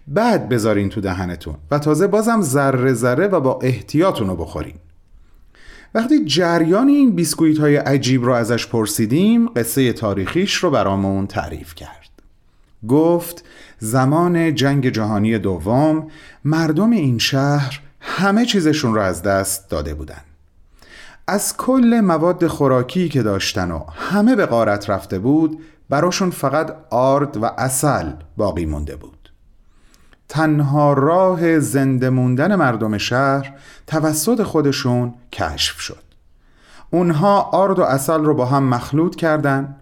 بعد 0.07 0.49
بذارین 0.49 0.89
تو 0.89 1.01
دهنتون 1.01 1.55
و 1.71 1.79
تازه 1.79 2.07
بازم 2.07 2.41
ذره 2.41 2.93
ذره 2.93 3.27
و 3.27 3.39
با 3.39 3.59
احتیاط 3.61 4.19
رو 4.19 4.35
بخورین. 4.35 4.75
وقتی 5.93 6.25
جریان 6.25 6.87
این 6.87 7.15
بیسکویت 7.15 7.57
های 7.57 7.75
عجیب 7.75 8.25
رو 8.25 8.33
ازش 8.33 8.67
پرسیدیم 8.67 9.47
قصه 9.47 9.93
تاریخیش 9.93 10.55
رو 10.55 10.71
برامون 10.71 11.27
تعریف 11.27 11.75
کرد. 11.75 12.09
گفت 12.87 13.43
زمان 13.79 14.55
جنگ 14.55 14.89
جهانی 14.89 15.37
دوم 15.37 16.07
مردم 16.45 16.91
این 16.91 17.17
شهر 17.17 17.79
همه 17.99 18.45
چیزشون 18.45 18.95
رو 18.95 19.01
از 19.01 19.23
دست 19.23 19.69
داده 19.69 19.93
بودن. 19.93 20.21
از 21.27 21.57
کل 21.57 22.01
مواد 22.03 22.47
خوراکی 22.47 23.09
که 23.09 23.23
داشتن 23.23 23.71
و 23.71 23.83
همه 23.95 24.35
به 24.35 24.45
غارت 24.45 24.89
رفته 24.89 25.19
بود 25.19 25.59
براشون 25.89 26.29
فقط 26.29 26.75
آرد 26.89 27.37
و 27.37 27.45
اصل 27.45 28.11
باقی 28.37 28.65
مونده 28.65 28.95
بود. 28.95 29.18
تنها 30.29 30.93
راه 30.93 31.59
زنده 31.59 32.09
موندن 32.09 32.55
مردم 32.55 32.97
شهر 32.97 33.53
توسط 33.87 34.43
خودشون 34.43 35.13
کشف 35.31 35.79
شد. 35.79 36.03
اونها 36.89 37.41
آرد 37.41 37.79
و 37.79 37.83
اصل 37.83 38.23
رو 38.23 38.33
با 38.33 38.45
هم 38.45 38.63
مخلوط 38.63 39.15
کردن 39.15 39.75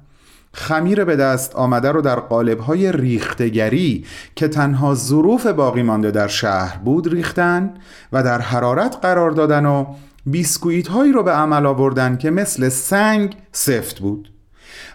خمیر 0.53 1.03
به 1.03 1.15
دست 1.15 1.55
آمده 1.55 1.91
رو 1.91 2.01
در 2.01 2.19
قالب‌های 2.19 2.91
ریختگری 2.91 4.05
که 4.35 4.47
تنها 4.47 4.95
ظروف 4.95 5.45
باقی 5.45 5.83
مانده 5.83 6.11
در 6.11 6.27
شهر 6.27 6.77
بود 6.77 7.13
ریختن 7.13 7.73
و 8.13 8.23
در 8.23 8.41
حرارت 8.41 8.97
قرار 9.01 9.31
دادن 9.31 9.65
و 9.65 9.85
بیسکویت 10.25 10.87
هایی 10.87 11.11
رو 11.11 11.23
به 11.23 11.31
عمل 11.31 11.65
آوردن 11.65 12.17
که 12.17 12.31
مثل 12.31 12.69
سنگ 12.69 13.35
سفت 13.51 13.99
بود. 13.99 14.31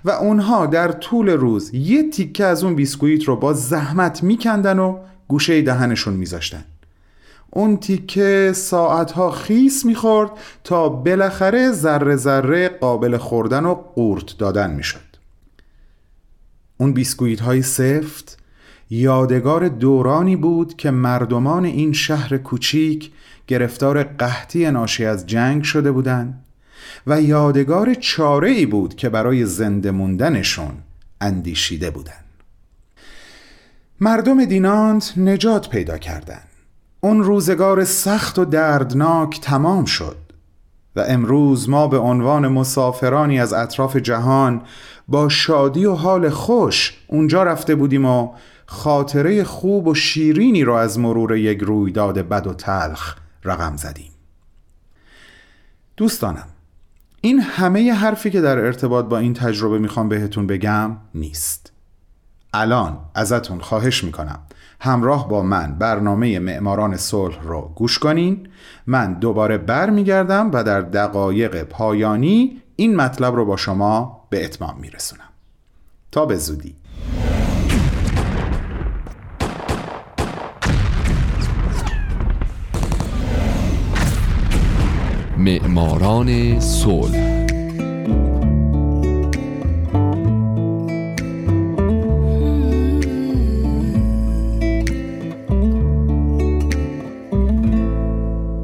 و 0.05 0.11
اونها 0.11 0.67
در 0.67 0.93
طول 0.93 1.29
روز 1.29 1.75
یه 1.75 2.11
تیکه 2.11 2.45
از 2.45 2.65
اون 2.65 2.75
بیسکویت 2.75 3.25
رو 3.25 3.37
با 3.37 3.53
زحمت 3.53 4.23
میکندن 4.23 4.79
و 4.79 4.99
گوشه 5.33 5.62
دهنشون 5.62 6.14
میذاشتن 6.14 6.64
اون 7.51 7.77
تیکه 7.77 8.53
ساعتها 8.55 9.31
خیس 9.31 9.85
می‌خورد 9.85 10.31
تا 10.64 10.88
بالاخره 10.88 11.73
ذره 11.73 12.16
ذره 12.16 12.68
قابل 12.68 13.16
خوردن 13.16 13.64
و 13.64 13.75
قورت 13.75 14.38
دادن 14.38 14.71
می‌شد 14.71 15.16
اون 16.77 16.92
بیسکویت 16.92 17.40
های 17.40 17.62
سفت 17.62 18.38
یادگار 18.90 19.68
دورانی 19.68 20.37
بود 20.37 20.77
که 20.77 20.90
مردمان 20.90 21.64
این 21.64 21.92
شهر 21.92 22.37
کوچیک 22.37 23.11
گرفتار 23.47 24.03
قحطی 24.03 24.71
ناشی 24.71 25.05
از 25.05 25.27
جنگ 25.27 25.62
شده 25.62 25.92
بودند 25.92 26.45
و 27.07 27.21
یادگار 27.23 27.95
چاره 27.95 28.51
ای 28.51 28.66
بود 28.66 28.95
که 28.95 29.09
برای 29.09 29.47
زنده 29.47 29.90
موندنشون 29.90 30.73
اندیشیده 31.21 31.90
بودند. 31.90 32.21
مردم 34.03 34.45
دیناند 34.45 35.05
نجات 35.17 35.69
پیدا 35.69 35.99
کردند. 35.99 36.49
اون 37.01 37.23
روزگار 37.23 37.85
سخت 37.85 38.38
و 38.38 38.45
دردناک 38.45 39.41
تمام 39.41 39.85
شد 39.85 40.17
و 40.97 41.05
امروز 41.09 41.69
ما 41.69 41.87
به 41.87 41.99
عنوان 41.99 42.49
مسافرانی 42.49 43.41
از 43.41 43.53
اطراف 43.53 43.97
جهان 43.97 44.62
با 45.09 45.29
شادی 45.29 45.85
و 45.85 45.93
حال 45.93 46.31
خوش 46.31 46.99
اونجا 47.07 47.43
رفته 47.43 47.75
بودیم 47.75 48.05
و 48.05 48.33
خاطره 48.67 49.45
خوب 49.45 49.87
و 49.87 49.95
شیرینی 49.95 50.65
را 50.65 50.81
از 50.81 50.99
مرور 50.99 51.37
یک 51.37 51.61
رویداد 51.61 52.19
بد 52.19 52.47
و 52.47 52.55
تلخ 52.55 53.17
رقم 53.45 53.77
زدیم 53.77 54.12
دوستانم 55.97 56.47
این 57.21 57.41
همه 57.41 57.93
حرفی 57.93 58.31
که 58.31 58.41
در 58.41 58.59
ارتباط 58.59 59.05
با 59.05 59.19
این 59.19 59.35
تجربه 59.35 59.79
می‌خوام 59.79 60.09
بهتون 60.09 60.47
بگم 60.47 60.97
نیست 61.15 61.71
الان 62.55 62.99
ازتون 63.15 63.61
خواهش 63.61 64.05
می‌کنم. 64.05 64.38
همراه 64.81 65.29
با 65.29 65.43
من 65.43 65.77
برنامه 65.79 66.38
معماران 66.38 66.97
صلح 66.97 67.43
رو 67.43 67.73
گوش 67.75 67.99
کنین. 67.99 68.49
من 68.87 69.15
دوباره 69.15 69.59
بر 69.59 69.91
میگردم 69.91 70.51
و 70.53 70.65
در 70.65 70.81
دقایق 70.81 71.62
پایانی 71.62 72.62
این 72.77 72.97
مطلب 72.97 73.35
رو 73.35 73.45
با 73.45 73.57
شما 73.57 74.27
به 74.31 74.45
اتمام 74.45 74.75
میرسونم. 74.81 75.29
تا 76.12 76.27
به 76.27 76.37
زودی. 76.37 76.75
معماران 85.38 86.61
صلح 86.61 87.32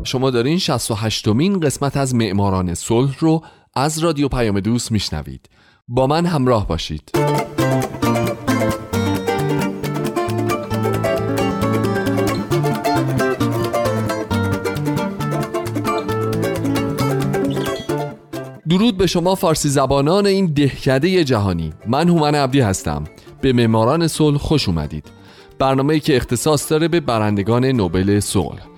شما 0.09 0.31
دارین 0.31 0.59
68 0.59 1.29
مین 1.29 1.61
قسمت 1.61 1.97
از 1.97 2.15
معماران 2.15 2.75
صلح 2.75 3.17
رو 3.19 3.43
از 3.75 3.99
رادیو 3.99 4.29
پیام 4.29 4.61
دوست 4.61 4.93
میشنوید. 4.93 5.49
با 5.89 6.07
من 6.07 6.27
همراه 6.27 6.69
باشید. 6.69 7.11
درود 18.69 18.97
به 18.97 19.07
شما 19.07 19.35
فارسی 19.35 19.69
زبانان 19.69 20.27
این 20.27 20.47
دهکده 20.47 21.25
جهانی. 21.25 21.73
من 21.87 22.09
هومن 22.09 22.35
عبدی 22.35 22.61
هستم. 22.61 23.05
به 23.41 23.53
معماران 23.53 24.09
صلح 24.09 24.39
خوش 24.39 24.69
اومدید. 24.69 25.11
برنامه 25.59 26.01
که 26.01 26.17
اختصاص 26.17 26.71
داره 26.71 26.89
به 26.89 27.01
برندگان 27.01 27.65
نوبل 27.65 28.21
صلح. 28.21 28.78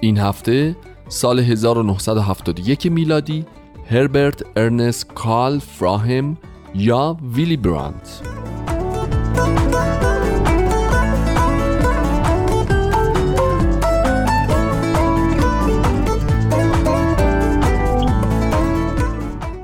این 0.00 0.18
هفته 0.18 0.76
سال 1.08 1.38
1971 1.38 2.86
میلادی 2.86 3.44
هربرت 3.90 4.42
ارنست 4.56 5.06
کال 5.14 5.58
فراهم 5.58 6.36
یا 6.74 7.16
ویلی 7.34 7.56
برانت. 7.56 8.22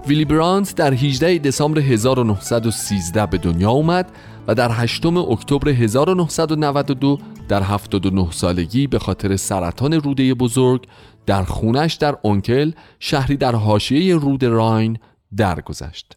ویلی 0.06 0.24
برانت 0.24 0.74
در 0.74 0.94
18 0.94 1.38
دسامبر 1.38 1.80
1913 1.80 3.26
به 3.26 3.38
دنیا 3.38 3.70
اومد 3.70 4.12
و 4.48 4.54
در 4.54 4.70
8 4.72 5.06
اکتبر 5.06 5.68
1992 5.68 7.18
در 7.48 7.62
79 7.62 8.30
سالگی 8.30 8.86
به 8.86 8.98
خاطر 8.98 9.36
سرطان 9.36 9.92
روده 9.92 10.34
بزرگ 10.34 10.86
در 11.26 11.42
خونش 11.42 11.94
در 11.94 12.16
اونکل 12.22 12.72
شهری 12.98 13.36
در 13.36 13.54
حاشیه 13.54 14.16
رود 14.16 14.44
راین 14.44 14.98
درگذشت. 15.36 16.16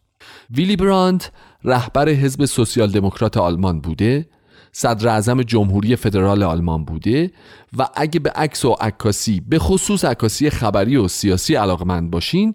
ویلی 0.50 0.76
برانت 0.76 1.32
رهبر 1.64 2.08
حزب 2.08 2.44
سوسیال 2.44 2.90
دموکرات 2.90 3.36
آلمان 3.36 3.80
بوده 3.80 4.28
صدر 4.72 5.08
اعظم 5.08 5.42
جمهوری 5.42 5.96
فدرال 5.96 6.42
آلمان 6.42 6.84
بوده 6.84 7.30
و 7.78 7.88
اگه 7.96 8.20
به 8.20 8.30
عکس 8.30 8.64
و 8.64 8.76
عکاسی 8.80 9.40
به 9.40 9.58
خصوص 9.58 10.04
عکاسی 10.04 10.50
خبری 10.50 10.96
و 10.96 11.08
سیاسی 11.08 11.54
علاقمند 11.54 12.10
باشین 12.10 12.52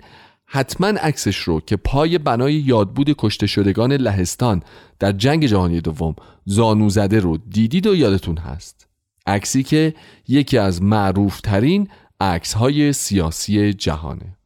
حتما 0.55 0.87
عکسش 0.87 1.37
رو 1.37 1.59
که 1.59 1.75
پای 1.75 2.17
بنای 2.17 2.53
یادبود 2.53 3.15
کشته 3.17 3.47
شدگان 3.47 3.93
لهستان 3.93 4.63
در 4.99 5.11
جنگ 5.11 5.45
جهانی 5.45 5.81
دوم 5.81 6.15
زانو 6.45 6.89
زده 6.89 7.19
رو 7.19 7.37
دیدید 7.37 7.87
و 7.87 7.95
یادتون 7.95 8.37
هست. 8.37 8.87
عکسی 9.27 9.63
که 9.63 9.93
یکی 10.27 10.57
از 10.57 10.81
معروف 10.81 11.41
ترین 11.41 11.87
عکس 12.19 12.53
های 12.53 12.93
سیاسی 12.93 13.73
جهانه. 13.73 14.37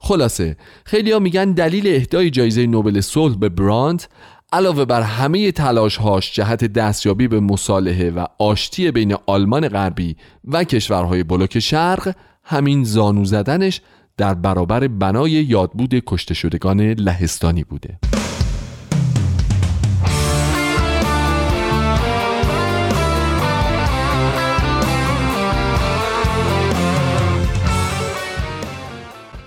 خلاصه 0.00 0.56
خیلی 0.84 1.12
ها 1.12 1.18
میگن 1.18 1.52
دلیل 1.52 1.86
اهدای 1.86 2.30
جایزه 2.30 2.66
نوبل 2.66 3.00
صلح 3.00 3.36
به 3.36 3.48
برانت 3.48 4.08
علاوه 4.52 4.84
بر 4.84 5.02
همه 5.02 5.52
تلاش 5.52 5.96
هاش 5.96 6.32
جهت 6.32 6.64
دستیابی 6.64 7.28
به 7.28 7.40
مصالحه 7.40 8.10
و 8.10 8.26
آشتی 8.38 8.90
بین 8.90 9.16
آلمان 9.26 9.68
غربی 9.68 10.16
و 10.44 10.64
کشورهای 10.64 11.22
بلوک 11.22 11.58
شرق 11.58 12.14
همین 12.44 12.84
زانو 12.84 13.24
زدنش 13.24 13.80
در 14.18 14.34
برابر 14.34 14.88
بنای 14.88 15.30
یادبود 15.30 16.02
کشته 16.06 16.34
شدگان 16.34 16.80
لهستانی 16.80 17.64
بوده. 17.64 17.98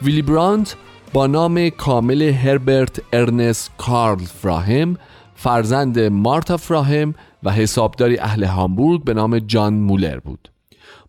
ویلی 0.03 0.21
برانت 0.21 0.75
با 1.13 1.27
نام 1.27 1.69
کامل 1.69 2.21
هربرت 2.21 3.01
ارنست 3.13 3.71
کارل 3.77 4.23
فراهم 4.23 4.97
فرزند 5.35 5.99
مارتا 5.99 6.57
فراهم 6.57 7.13
و 7.43 7.51
حسابداری 7.51 8.19
اهل 8.19 8.43
هامبورگ 8.43 9.03
به 9.03 9.13
نام 9.13 9.39
جان 9.39 9.73
مولر 9.73 10.19
بود. 10.19 10.50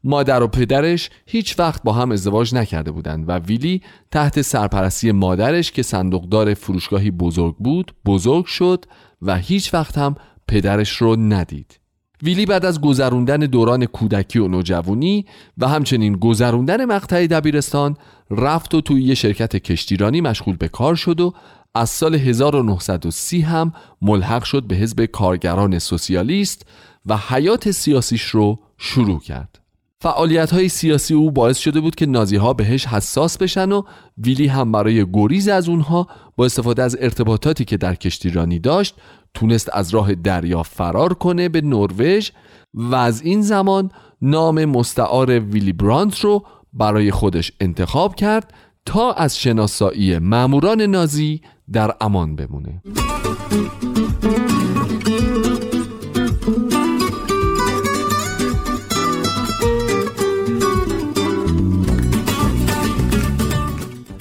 مادر 0.04 0.42
و 0.42 0.48
پدرش 0.48 1.10
هیچ 1.26 1.58
وقت 1.58 1.82
با 1.82 1.92
هم 1.92 2.12
ازدواج 2.12 2.54
نکرده 2.54 2.90
بودند 2.90 3.28
و 3.28 3.32
ویلی 3.32 3.82
تحت 4.10 4.42
سرپرستی 4.42 5.12
مادرش 5.12 5.72
که 5.72 5.82
صندوقدار 5.82 6.54
فروشگاهی 6.54 7.10
بزرگ 7.10 7.56
بود 7.56 7.94
بزرگ 8.06 8.44
شد 8.44 8.84
و 9.22 9.36
هیچ 9.38 9.74
وقت 9.74 9.98
هم 9.98 10.14
پدرش 10.48 10.90
رو 10.90 11.16
ندید. 11.16 11.78
ویلی 12.22 12.46
بعد 12.46 12.64
از 12.64 12.80
گذروندن 12.80 13.36
دوران 13.36 13.86
کودکی 13.86 14.38
و 14.38 14.48
نوجوانی 14.48 15.26
و 15.58 15.68
همچنین 15.68 16.16
گذروندن 16.16 16.84
مقطع 16.84 17.26
دبیرستان 17.26 17.96
رفت 18.30 18.74
و 18.74 18.80
توی 18.80 19.02
یه 19.02 19.14
شرکت 19.14 19.56
کشتیرانی 19.56 20.20
مشغول 20.20 20.56
به 20.56 20.68
کار 20.68 20.94
شد 20.94 21.20
و 21.20 21.34
از 21.74 21.90
سال 21.90 22.14
1930 22.14 23.40
هم 23.40 23.72
ملحق 24.02 24.44
شد 24.44 24.62
به 24.62 24.76
حزب 24.76 25.04
کارگران 25.04 25.78
سوسیالیست 25.78 26.66
و 27.06 27.16
حیات 27.16 27.70
سیاسیش 27.70 28.22
رو 28.22 28.58
شروع 28.78 29.20
کرد. 29.20 29.61
فعالیت 30.02 30.50
های 30.50 30.68
سیاسی 30.68 31.14
او 31.14 31.30
باعث 31.30 31.58
شده 31.58 31.80
بود 31.80 31.94
که 31.94 32.06
نازی 32.06 32.36
ها 32.36 32.52
بهش 32.52 32.86
حساس 32.86 33.38
بشن 33.38 33.72
و 33.72 33.82
ویلی 34.18 34.46
هم 34.46 34.72
برای 34.72 35.06
گریز 35.12 35.48
از 35.48 35.68
اونها 35.68 36.06
با 36.36 36.44
استفاده 36.44 36.82
از 36.82 36.96
ارتباطاتی 37.00 37.64
که 37.64 37.76
در 37.76 37.94
کشتیرانی 37.94 38.58
داشت 38.58 38.94
تونست 39.34 39.70
از 39.72 39.90
راه 39.90 40.14
دریا 40.14 40.62
فرار 40.62 41.14
کنه 41.14 41.48
به 41.48 41.60
نروژ 41.60 42.30
و 42.74 42.94
از 42.94 43.22
این 43.22 43.42
زمان 43.42 43.90
نام 44.22 44.64
مستعار 44.64 45.40
ویلی 45.40 45.72
برانت 45.72 46.20
رو 46.20 46.46
برای 46.72 47.10
خودش 47.10 47.52
انتخاب 47.60 48.14
کرد 48.14 48.54
تا 48.86 49.12
از 49.12 49.38
شناسایی 49.38 50.18
ماموران 50.18 50.82
نازی 50.82 51.40
در 51.72 51.94
امان 52.00 52.36
بمونه. 52.36 52.82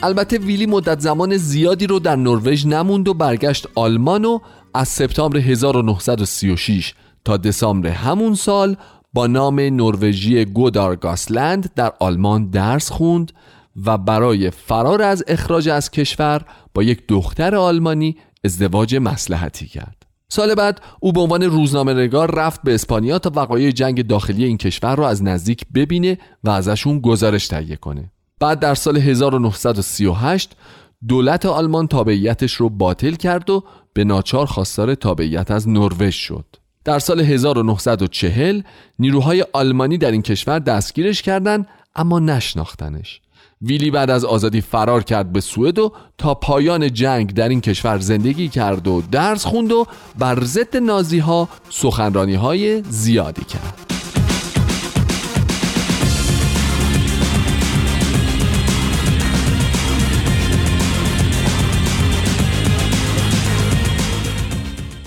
البته 0.03 0.37
ویلی 0.37 0.65
مدت 0.65 0.99
زمان 0.99 1.37
زیادی 1.37 1.87
رو 1.87 1.99
در 1.99 2.15
نروژ 2.15 2.65
نموند 2.65 3.07
و 3.07 3.13
برگشت 3.13 3.67
آلمان 3.75 4.25
و 4.25 4.39
از 4.73 4.87
سپتامبر 4.87 5.37
1936 5.37 6.93
تا 7.25 7.37
دسامبر 7.37 7.89
همون 7.89 8.35
سال 8.35 8.75
با 9.13 9.27
نام 9.27 9.59
نروژی 9.59 10.45
گودارگاسلند 10.45 11.73
در 11.75 11.93
آلمان 11.99 12.49
درس 12.49 12.91
خوند 12.91 13.31
و 13.85 13.97
برای 13.97 14.49
فرار 14.49 15.01
از 15.01 15.23
اخراج 15.27 15.69
از 15.69 15.91
کشور 15.91 16.41
با 16.73 16.83
یک 16.83 17.07
دختر 17.07 17.55
آلمانی 17.55 18.17
ازدواج 18.43 18.95
مسلحتی 18.95 19.67
کرد. 19.67 20.05
سال 20.29 20.55
بعد 20.55 20.81
او 20.99 21.13
به 21.13 21.19
عنوان 21.19 21.43
روزنامه 21.43 21.93
نگار 21.93 22.35
رفت 22.35 22.61
به 22.63 22.73
اسپانیا 22.73 23.19
تا 23.19 23.31
وقایع 23.35 23.71
جنگ 23.71 24.07
داخلی 24.07 24.43
این 24.43 24.57
کشور 24.57 24.95
را 24.95 25.09
از 25.09 25.23
نزدیک 25.23 25.65
ببینه 25.75 26.17
و 26.43 26.49
ازشون 26.49 26.99
گزارش 26.99 27.47
تهیه 27.47 27.75
کنه. 27.75 28.11
بعد 28.41 28.59
در 28.59 28.75
سال 28.75 28.97
1938 28.97 30.51
دولت 31.07 31.45
آلمان 31.45 31.87
تابعیتش 31.87 32.53
رو 32.53 32.69
باطل 32.69 33.11
کرد 33.11 33.49
و 33.49 33.63
به 33.93 34.03
ناچار 34.03 34.45
خواستار 34.45 34.95
تابعیت 34.95 35.51
از 35.51 35.69
نروژ 35.69 36.15
شد. 36.15 36.45
در 36.83 36.99
سال 36.99 37.19
1940 37.19 38.61
نیروهای 38.99 39.45
آلمانی 39.53 39.97
در 39.97 40.11
این 40.11 40.21
کشور 40.21 40.59
دستگیرش 40.59 41.21
کردند 41.21 41.67
اما 41.95 42.19
نشناختنش. 42.19 43.21
ویلی 43.61 43.91
بعد 43.91 44.09
از 44.09 44.25
آزادی 44.25 44.61
فرار 44.61 45.03
کرد 45.03 45.31
به 45.31 45.41
سوئد 45.41 45.79
و 45.79 45.93
تا 46.17 46.33
پایان 46.33 46.93
جنگ 46.93 47.33
در 47.33 47.49
این 47.49 47.61
کشور 47.61 47.97
زندگی 47.97 48.47
کرد 48.49 48.87
و 48.87 49.01
درس 49.11 49.45
خوند 49.45 49.71
و 49.71 49.85
بر 50.19 50.43
ضد 50.43 50.77
نازی 50.77 51.19
ها 51.19 51.49
سخنرانی 51.69 52.35
های 52.35 52.83
زیادی 52.83 53.43
کرد. 53.43 54.00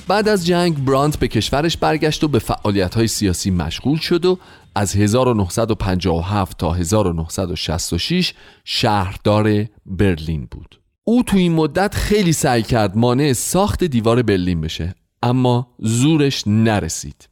بعد 0.08 0.28
از 0.28 0.46
جنگ 0.46 0.84
برانت 0.84 1.18
به 1.18 1.28
کشورش 1.28 1.76
برگشت 1.76 2.24
و 2.24 2.28
به 2.28 2.38
فعالیت 2.38 2.94
های 2.94 3.06
سیاسی 3.06 3.50
مشغول 3.50 3.98
شد 3.98 4.24
و 4.24 4.38
از 4.74 4.96
1957 4.96 6.58
تا 6.58 6.72
1966 6.72 8.34
شهردار 8.64 9.64
برلین 9.86 10.48
بود. 10.50 10.80
او 11.04 11.22
تو 11.22 11.36
این 11.36 11.52
مدت 11.52 11.94
خیلی 11.94 12.32
سعی 12.32 12.62
کرد 12.62 12.96
مانع 12.96 13.32
ساخت 13.32 13.84
دیوار 13.84 14.22
برلین 14.22 14.60
بشه 14.60 14.94
اما 15.22 15.68
زورش 15.78 16.42
نرسید. 16.46 17.28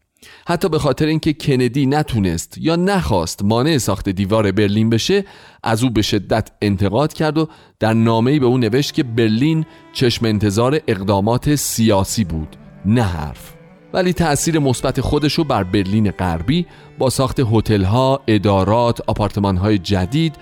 حتی 0.48 0.68
به 0.68 0.78
خاطر 0.78 1.06
اینکه 1.06 1.32
کندی 1.32 1.86
نتونست 1.86 2.58
یا 2.58 2.76
نخواست 2.76 3.44
مانع 3.44 3.78
ساخت 3.78 4.08
دیوار 4.08 4.52
برلین 4.52 4.90
بشه 4.90 5.24
از 5.62 5.84
او 5.84 5.90
به 5.90 6.02
شدت 6.02 6.50
انتقاد 6.62 7.12
کرد 7.12 7.38
و 7.38 7.48
در 7.80 7.92
نامه‌ای 7.92 8.38
به 8.38 8.46
او 8.46 8.58
نوشت 8.58 8.94
که 8.94 9.02
برلین 9.02 9.64
چشم 9.92 10.26
انتظار 10.26 10.80
اقدامات 10.88 11.54
سیاسی 11.54 12.24
بود. 12.24 12.56
نه 12.86 13.02
حرف 13.02 13.52
ولی 13.92 14.12
تأثیر 14.12 14.58
مثبت 14.58 15.00
خودش 15.00 15.32
رو 15.32 15.44
بر 15.44 15.64
برلین 15.64 16.10
غربی 16.10 16.66
با 16.98 17.10
ساخت 17.10 17.40
هتل‌ها، 17.40 18.20
ادارات، 18.26 19.00
آپارتمان‌های 19.06 19.78
جدید، 19.78 20.36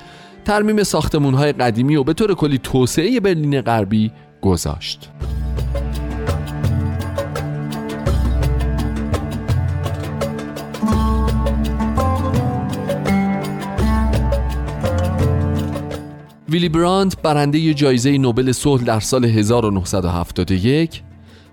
ترمیم 0.44 0.82
ساختمان‌های 0.82 1.52
قدیمی 1.52 1.96
و 1.96 2.04
به 2.04 2.12
طور 2.12 2.34
کلی 2.34 2.58
توسعه 2.58 3.20
برلین 3.20 3.60
غربی 3.60 4.12
گذاشت. 4.42 5.10
ویلی 16.48 16.68
برانت 16.68 17.22
برنده 17.22 17.74
جایزه 17.74 18.18
نوبل 18.18 18.52
صلح 18.52 18.82
در 18.82 19.00
سال 19.00 19.24
1971 19.24 21.02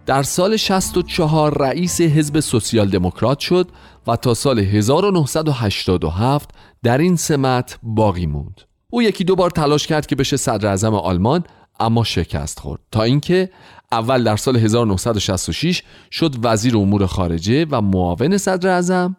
در 0.07 0.23
سال 0.23 0.57
64 0.57 1.63
رئیس 1.63 2.01
حزب 2.01 2.39
سوسیال 2.39 2.89
دموکرات 2.89 3.39
شد 3.39 3.67
و 4.07 4.15
تا 4.15 4.33
سال 4.33 4.59
1987 4.59 6.49
در 6.83 6.97
این 6.97 7.15
سمت 7.15 7.79
باقی 7.83 8.25
موند. 8.25 8.61
او 8.89 9.01
یکی 9.01 9.23
دو 9.23 9.35
بار 9.35 9.49
تلاش 9.49 9.87
کرد 9.87 10.05
که 10.05 10.15
بشه 10.15 10.37
صدر 10.37 10.67
اعظم 10.67 10.93
آلمان 10.93 11.43
اما 11.79 12.03
شکست 12.03 12.59
خورد 12.59 12.81
تا 12.91 13.03
اینکه 13.03 13.49
اول 13.91 14.23
در 14.23 14.35
سال 14.35 14.57
1966 14.57 15.83
شد 16.11 16.35
وزیر 16.43 16.77
امور 16.77 17.05
خارجه 17.05 17.65
و 17.71 17.81
معاون 17.81 18.37
صدر 18.37 18.69
اعظم 18.69 19.15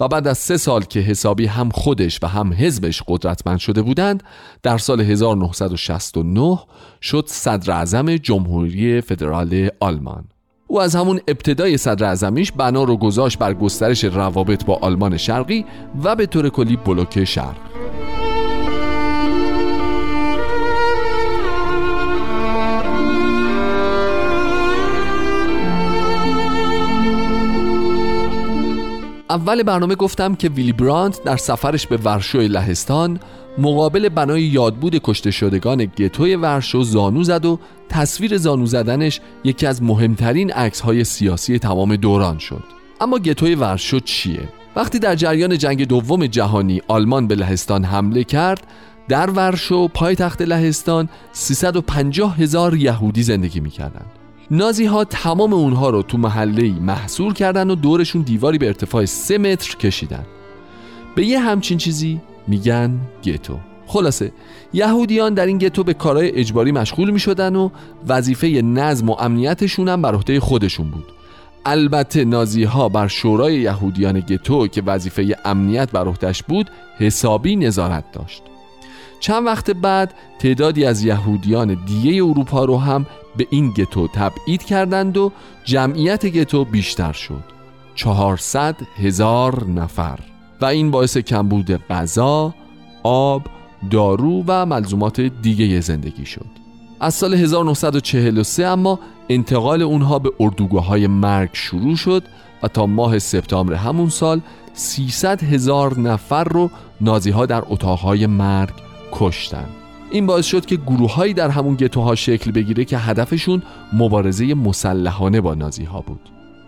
و 0.00 0.08
بعد 0.08 0.28
از 0.28 0.38
سه 0.38 0.56
سال 0.56 0.82
که 0.82 1.00
حسابی 1.00 1.46
هم 1.46 1.68
خودش 1.68 2.18
و 2.22 2.26
هم 2.26 2.52
حزبش 2.52 3.02
قدرتمند 3.08 3.58
شده 3.58 3.82
بودند 3.82 4.22
در 4.62 4.78
سال 4.78 5.00
1969 5.00 6.58
شد 7.02 7.24
صدر 7.26 7.72
اعظم 7.72 8.16
جمهوری 8.16 9.00
فدرال 9.00 9.68
آلمان. 9.80 10.24
او 10.66 10.80
از 10.80 10.96
همون 10.96 11.20
ابتدای 11.28 11.76
صدر 11.76 12.06
اعظمیش 12.06 12.52
بنا 12.52 12.84
رو 12.84 12.96
گذاشت 12.96 13.38
بر 13.38 13.54
گسترش 13.54 14.04
روابط 14.04 14.64
با 14.64 14.78
آلمان 14.82 15.16
شرقی 15.16 15.64
و 16.04 16.16
به 16.16 16.26
طور 16.26 16.48
کلی 16.48 16.76
بلوک 16.76 17.24
شرق. 17.24 17.56
اول 29.30 29.62
برنامه 29.62 29.94
گفتم 29.94 30.34
که 30.34 30.48
ویلی 30.48 30.72
برانت 30.72 31.24
در 31.24 31.36
سفرش 31.36 31.86
به 31.86 31.96
ورشو 31.96 32.38
لهستان 32.38 33.20
مقابل 33.58 34.08
بنای 34.08 34.42
یادبود 34.42 35.00
کشته 35.04 35.30
شدگان 35.30 35.84
گتوی 35.84 36.36
ورشو 36.36 36.82
زانو 36.82 37.22
زد 37.22 37.44
و 37.44 37.58
تصویر 37.88 38.36
زانو 38.36 38.66
زدنش 38.66 39.20
یکی 39.44 39.66
از 39.66 39.82
مهمترین 39.82 40.52
عکس 40.52 40.80
های 40.80 41.04
سیاسی 41.04 41.58
تمام 41.58 41.96
دوران 41.96 42.38
شد 42.38 42.64
اما 43.00 43.18
گتوی 43.18 43.54
ورشو 43.54 44.00
چیه؟ 44.00 44.48
وقتی 44.76 44.98
در 44.98 45.14
جریان 45.14 45.58
جنگ 45.58 45.86
دوم 45.86 46.26
جهانی 46.26 46.82
آلمان 46.88 47.26
به 47.26 47.34
لهستان 47.34 47.84
حمله 47.84 48.24
کرد 48.24 48.66
در 49.08 49.30
ورشو 49.30 49.88
پایتخت 49.88 50.42
لهستان 50.42 51.08
350 51.32 52.36
هزار 52.36 52.76
یهودی 52.76 53.22
زندگی 53.22 53.60
می‌کردند 53.60 54.19
نازی 54.52 54.84
ها 54.84 55.04
تمام 55.04 55.52
اونها 55.52 55.90
رو 55.90 56.02
تو 56.02 56.18
محله 56.18 56.70
محصور 56.80 57.34
کردن 57.34 57.70
و 57.70 57.74
دورشون 57.74 58.22
دیواری 58.22 58.58
به 58.58 58.66
ارتفاع 58.66 59.04
3 59.04 59.38
متر 59.38 59.76
کشیدن. 59.76 60.26
به 61.14 61.26
یه 61.26 61.40
همچین 61.40 61.78
چیزی 61.78 62.20
میگن 62.48 63.00
گتو. 63.24 63.56
خلاصه 63.86 64.32
یهودیان 64.72 65.34
در 65.34 65.46
این 65.46 65.58
گتو 65.58 65.84
به 65.84 65.94
کارهای 65.94 66.30
اجباری 66.30 66.72
مشغول 66.72 67.10
می 67.10 67.18
شدن 67.20 67.56
و 67.56 67.70
وظیفه 68.08 68.46
نظم 68.48 69.08
و 69.08 69.16
امنیتشون 69.20 69.88
هم 69.88 70.02
بر 70.02 70.14
عهده 70.14 70.40
خودشون 70.40 70.90
بود. 70.90 71.04
البته 71.64 72.24
نازی 72.24 72.64
ها 72.64 72.88
بر 72.88 73.08
شورای 73.08 73.60
یهودیان 73.60 74.20
گتو 74.20 74.68
که 74.68 74.82
وظیفه 74.82 75.36
امنیت 75.44 75.90
بر 75.90 76.08
عهدهش 76.08 76.42
بود 76.42 76.70
حسابی 76.98 77.56
نظارت 77.56 78.04
داشت. 78.12 78.42
چند 79.20 79.46
وقت 79.46 79.70
بعد 79.70 80.14
تعدادی 80.38 80.84
از 80.84 81.04
یهودیان 81.04 81.78
دیگه 81.86 82.24
اروپا 82.24 82.64
رو 82.64 82.76
هم 82.76 83.06
به 83.36 83.46
این 83.50 83.70
گتو 83.70 84.08
تبعید 84.08 84.62
کردند 84.62 85.16
و 85.16 85.32
جمعیت 85.64 86.26
گتو 86.26 86.64
بیشتر 86.64 87.12
شد. 87.12 87.44
400 87.94 88.76
هزار 88.96 89.64
نفر. 89.64 90.18
و 90.60 90.64
این 90.64 90.90
باعث 90.90 91.16
کمبود 91.16 91.70
غذا، 91.90 92.54
آب، 93.02 93.42
دارو 93.90 94.44
و 94.46 94.66
ملزومات 94.66 95.20
دیگه 95.20 95.80
زندگی 95.80 96.26
شد. 96.26 96.46
از 97.00 97.14
سال 97.14 97.34
1943 97.34 98.66
اما 98.66 98.98
انتقال 99.28 99.82
اونها 99.82 100.18
به 100.18 100.32
اردوگاه 100.40 100.86
های 100.86 101.06
مرگ 101.06 101.50
شروع 101.52 101.96
شد 101.96 102.22
و 102.62 102.68
تا 102.68 102.86
ماه 102.86 103.18
سپتامبر 103.18 103.74
همون 103.74 104.08
سال 104.08 104.40
300 104.74 105.42
هزار 105.42 105.98
نفر 105.98 106.44
رو 106.44 106.70
نازی 107.00 107.30
ها 107.30 107.46
در 107.46 107.62
اتاقهای 107.68 108.26
مرگ 108.26 108.89
کشتن. 109.12 109.66
این 110.10 110.26
باعث 110.26 110.46
شد 110.46 110.66
که 110.66 110.76
گروههایی 110.76 111.34
در 111.34 111.48
همون 111.48 111.74
گتوها 111.74 112.14
شکل 112.14 112.50
بگیره 112.50 112.84
که 112.84 112.98
هدفشون 112.98 113.62
مبارزه 113.92 114.54
مسلحانه 114.54 115.40
با 115.40 115.54
نازی 115.54 115.84
ها 115.84 116.00
بود. 116.00 116.20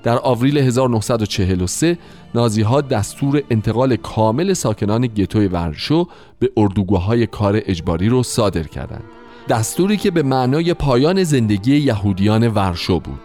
در 0.02 0.18
آوریل 0.18 0.58
1943 0.58 1.98
نازی 2.34 2.62
ها 2.62 2.80
دستور 2.80 3.42
انتقال 3.50 3.96
کامل 3.96 4.52
ساکنان 4.52 5.06
گتوی 5.06 5.46
ورشو 5.46 6.06
به 6.38 6.50
اردوگاه 6.56 7.04
های 7.04 7.26
کار 7.26 7.60
اجباری 7.66 8.08
رو 8.08 8.22
صادر 8.22 8.62
کردند. 8.62 9.04
دستوری 9.48 9.96
که 9.96 10.10
به 10.10 10.22
معنای 10.22 10.74
پایان 10.74 11.24
زندگی 11.24 11.76
یهودیان 11.76 12.48
ورشو 12.48 13.00
بود. 13.00 13.20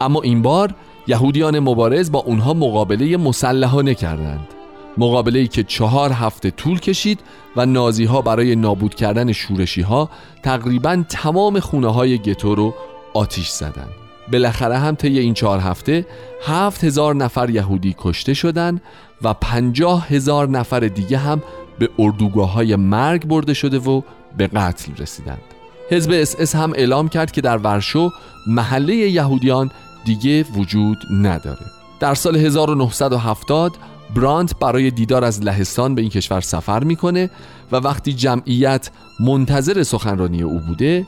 اما 0.00 0.22
این 0.22 0.42
بار 0.42 0.74
یهودیان 1.06 1.58
مبارز 1.58 2.12
با 2.12 2.18
اونها 2.18 2.54
مقابله 2.54 3.16
مسلحانه 3.16 3.94
کردند. 3.94 4.59
مقابله 4.98 5.38
ای 5.38 5.48
که 5.48 5.62
چهار 5.62 6.12
هفته 6.12 6.50
طول 6.50 6.80
کشید 6.80 7.20
و 7.56 7.66
نازی 7.66 8.04
ها 8.04 8.22
برای 8.22 8.56
نابود 8.56 8.94
کردن 8.94 9.32
شورشی 9.32 9.82
ها 9.82 10.10
تقریبا 10.42 11.04
تمام 11.08 11.60
خونه 11.60 11.92
های 11.92 12.18
گتو 12.18 12.54
رو 12.54 12.74
آتیش 13.14 13.48
زدند. 13.48 13.90
بالاخره 14.32 14.78
هم 14.78 14.94
طی 14.94 15.18
این 15.18 15.34
چهار 15.34 15.58
هفته 15.58 16.06
هفت 16.46 16.84
هزار 16.84 17.14
نفر 17.14 17.50
یهودی 17.50 17.94
کشته 17.98 18.34
شدند 18.34 18.82
و 19.22 19.34
پنجاه 19.34 20.08
هزار 20.08 20.48
نفر 20.48 20.80
دیگه 20.80 21.18
هم 21.18 21.42
به 21.78 21.88
اردوگاه 21.98 22.52
های 22.52 22.76
مرگ 22.76 23.26
برده 23.26 23.54
شده 23.54 23.78
و 23.78 24.02
به 24.36 24.46
قتل 24.46 24.92
رسیدند. 24.98 25.42
حزب 25.90 26.10
اس 26.14 26.36
اس 26.38 26.54
هم 26.54 26.72
اعلام 26.72 27.08
کرد 27.08 27.32
که 27.32 27.40
در 27.40 27.58
ورشو 27.58 28.10
محله 28.46 28.94
یهودیان 28.94 29.70
دیگه 30.04 30.42
وجود 30.42 30.98
نداره. 31.10 31.66
در 32.00 32.14
سال 32.14 32.36
1970 32.36 33.72
برانت 34.14 34.58
برای 34.58 34.90
دیدار 34.90 35.24
از 35.24 35.42
لهستان 35.42 35.94
به 35.94 36.00
این 36.00 36.10
کشور 36.10 36.40
سفر 36.40 36.84
می‌کنه 36.84 37.30
و 37.72 37.76
وقتی 37.76 38.12
جمعیت 38.12 38.90
منتظر 39.20 39.82
سخنرانی 39.82 40.42
او 40.42 40.58
بوده 40.58 41.06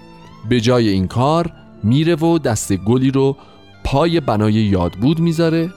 به 0.49 0.61
جای 0.61 0.89
این 0.89 1.07
کار 1.07 1.53
میره 1.83 2.15
و 2.15 2.39
دست 2.39 2.73
گلی 2.73 3.11
رو 3.11 3.37
پای 3.85 4.21
بنای 4.21 4.53
یادبود 4.53 5.21
می‌ذاره 5.21 5.71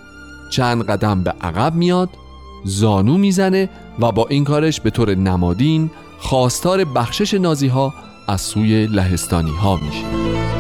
چند 0.52 0.84
قدم 0.84 1.24
به 1.24 1.34
عقب 1.42 1.76
میاد 1.76 2.10
زانو 2.66 3.18
می‌زنه 3.18 3.70
و 4.00 4.12
با 4.12 4.28
این 4.30 4.44
کارش 4.44 4.82
به 4.82 4.90
طور 4.90 5.16
نمادین 5.16 5.92
خواستار 6.18 6.86
بخشش 6.86 7.34
نازی 7.34 7.68
ها 7.68 7.94
از 8.28 8.42
سوی 8.42 8.88
لهستانی 8.88 9.52
ها 9.52 9.76
میشه. 9.76 10.55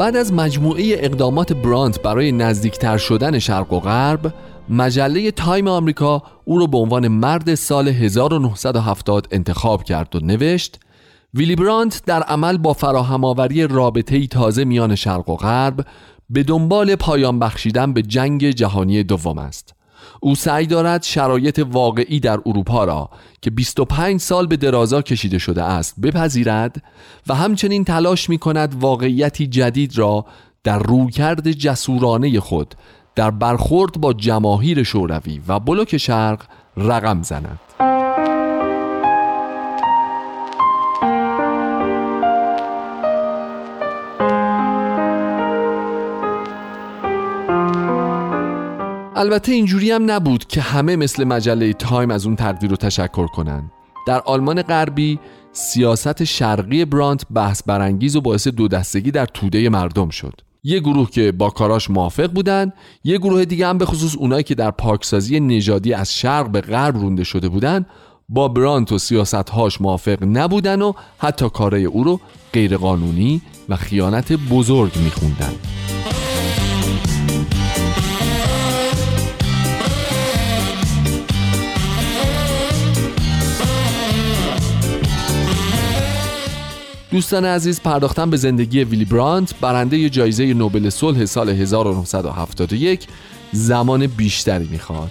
بعد 0.00 0.16
از 0.16 0.32
مجموعه 0.32 0.96
اقدامات 0.98 1.52
برانت 1.52 2.02
برای 2.02 2.32
نزدیکتر 2.32 2.96
شدن 2.96 3.38
شرق 3.38 3.72
و 3.72 3.80
غرب 3.80 4.34
مجله 4.68 5.30
تایم 5.30 5.68
آمریکا 5.68 6.22
او 6.44 6.58
را 6.58 6.66
به 6.66 6.78
عنوان 6.78 7.08
مرد 7.08 7.54
سال 7.54 7.88
1970 7.88 9.28
انتخاب 9.30 9.84
کرد 9.84 10.16
و 10.16 10.18
نوشت 10.18 10.80
ویلی 11.34 11.56
برانت 11.56 12.02
در 12.06 12.22
عمل 12.22 12.58
با 12.58 12.72
فراهم 12.72 13.24
آوری 13.24 13.66
رابطه 13.66 14.26
تازه 14.26 14.64
میان 14.64 14.94
شرق 14.94 15.28
و 15.28 15.36
غرب 15.36 15.86
به 16.30 16.42
دنبال 16.42 16.96
پایان 16.96 17.38
بخشیدن 17.38 17.92
به 17.92 18.02
جنگ 18.02 18.50
جهانی 18.50 19.02
دوم 19.02 19.38
است. 19.38 19.74
او 20.20 20.34
سعی 20.34 20.66
دارد 20.66 21.02
شرایط 21.02 21.66
واقعی 21.70 22.20
در 22.20 22.38
اروپا 22.46 22.84
را 22.84 23.10
که 23.42 23.50
25 23.50 24.20
سال 24.20 24.46
به 24.46 24.56
درازا 24.56 25.02
کشیده 25.02 25.38
شده 25.38 25.62
است 25.62 26.00
بپذیرد 26.00 26.82
و 27.26 27.34
همچنین 27.34 27.84
تلاش 27.84 28.28
می 28.28 28.38
کند 28.38 28.74
واقعیتی 28.80 29.46
جدید 29.46 29.98
را 29.98 30.26
در 30.64 30.78
رویکرد 30.78 31.50
جسورانه 31.50 32.40
خود 32.40 32.74
در 33.14 33.30
برخورد 33.30 33.92
با 34.00 34.12
جماهیر 34.12 34.82
شوروی 34.82 35.40
و 35.48 35.60
بلوک 35.60 35.96
شرق 35.96 36.42
رقم 36.76 37.22
زند. 37.22 37.58
البته 49.20 49.52
اینجوری 49.52 49.90
هم 49.90 50.10
نبود 50.10 50.44
که 50.44 50.60
همه 50.60 50.96
مثل 50.96 51.24
مجله 51.24 51.72
تایم 51.72 52.10
از 52.10 52.26
اون 52.26 52.36
تقدیر 52.36 52.70
رو 52.70 52.76
تشکر 52.76 53.26
کنن. 53.26 53.70
در 54.06 54.20
آلمان 54.20 54.62
غربی 54.62 55.18
سیاست 55.52 56.24
شرقی 56.24 56.84
برانت 56.84 57.26
بحث 57.34 57.62
برانگیز 57.66 58.16
و 58.16 58.20
باعث 58.20 58.48
دو 58.48 58.68
دستگی 58.68 59.10
در 59.10 59.26
توده 59.26 59.68
مردم 59.68 60.08
شد. 60.08 60.40
یه 60.62 60.80
گروه 60.80 61.10
که 61.10 61.32
با 61.32 61.50
کاراش 61.50 61.90
موافق 61.90 62.26
بودن 62.26 62.72
یه 63.04 63.18
گروه 63.18 63.44
دیگه 63.44 63.66
هم 63.66 63.78
به 63.78 63.86
خصوص 63.86 64.16
اونایی 64.16 64.42
که 64.42 64.54
در 64.54 64.70
پاکسازی 64.70 65.40
نژادی 65.40 65.94
از 65.94 66.14
شرق 66.14 66.50
به 66.50 66.60
غرب 66.60 66.96
رونده 66.96 67.24
شده 67.24 67.48
بودن 67.48 67.86
با 68.28 68.48
برانت 68.48 68.92
و 68.92 68.98
سیاستهاش 68.98 69.80
موافق 69.80 70.18
نبودن 70.22 70.82
و 70.82 70.92
حتی 71.18 71.48
کارای 71.48 71.84
او 71.84 72.04
رو 72.04 72.20
غیرقانونی 72.52 73.42
و 73.68 73.76
خیانت 73.76 74.32
بزرگ 74.32 74.92
میخوندن. 75.04 75.52
دوستان 87.10 87.44
عزیز 87.44 87.80
پرداختن 87.80 88.30
به 88.30 88.36
زندگی 88.36 88.84
ویلی 88.84 89.04
برانت 89.04 89.54
برنده 89.60 90.10
جایزه 90.10 90.54
نوبل 90.54 90.90
صلح 90.90 91.24
سال 91.24 91.48
1971 91.48 93.06
زمان 93.52 94.06
بیشتری 94.06 94.68
می‌خواد. 94.70 95.10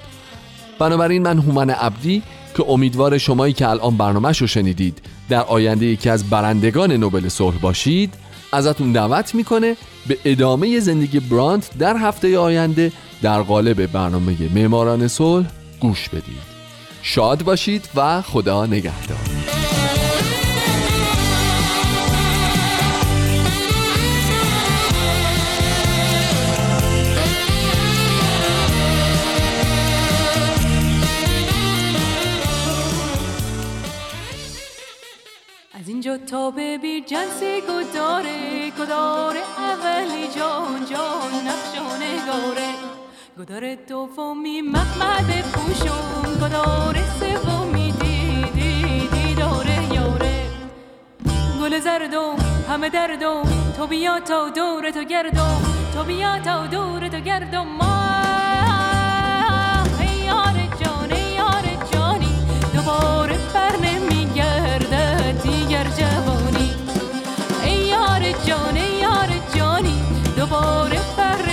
بنابراین 0.80 1.24
من 1.24 1.40
هومن 1.40 1.70
عبدی 1.70 2.24
که 2.58 2.66
امیدوار 2.70 3.18
شمایی 3.18 3.54
که 3.54 3.68
الان 3.68 3.98
برنامهش 3.98 4.38
رو 4.42 4.48
شنیدید 4.48 5.02
در 5.30 5.42
آینده 5.42 5.86
یکی 5.86 6.10
از 6.10 6.30
برندگان 6.30 6.92
نوبل 6.92 7.28
صلح 7.30 7.58
باشید 7.58 8.14
ازتون 8.54 8.92
دعوت 8.92 9.36
می‌کنه 9.36 9.76
به 10.08 10.18
ادامه 10.26 10.80
زندگی 10.80 11.20
برانت 11.20 11.78
در 11.80 11.98
هفته 11.98 12.38
آینده 12.38 12.92
در 13.22 13.42
قالب 13.42 13.86
برنامه 13.86 14.36
معماران 14.56 15.08
صلح 15.08 15.48
گوش 15.80 16.10
بدید. 16.10 16.50
شاد 17.02 17.44
باشید 17.44 17.90
و 17.96 18.22
خدا 18.22 18.66
نگهدار. 18.66 19.59
جو 36.10 36.18
تا 36.18 36.52
ببیر 36.52 37.04
جنسی 37.06 37.62
گداره 37.62 38.72
گداره 38.80 39.40
اولی 39.58 40.28
جان 40.36 40.86
جان 40.86 41.34
نقش 41.48 41.74
و 41.80 41.98
نگاره. 42.04 42.70
گداره 43.40 43.76
دومی 43.76 44.62
محمد 44.62 45.42
پوشون 45.54 46.34
گداره 46.42 47.04
سومی 47.20 47.92
دیدی 47.92 49.10
دیداره 49.14 49.94
یاره. 49.94 50.42
گل 51.62 51.80
زردم 51.80 52.36
همه 52.70 52.90
دردم 52.90 53.44
تو 53.78 53.88
بیا 53.88 54.20
تا 54.20 54.50
دور 54.50 54.92
تو 54.92 55.04
گردم 55.04 55.62
تو 55.94 56.04
بیا 56.04 56.40
تا 56.40 56.68
دور 56.68 57.08
تو 57.08 57.20
گردم. 57.20 57.68
ما 57.68 57.99
جانی 70.50 70.98
دوباره 70.98 71.49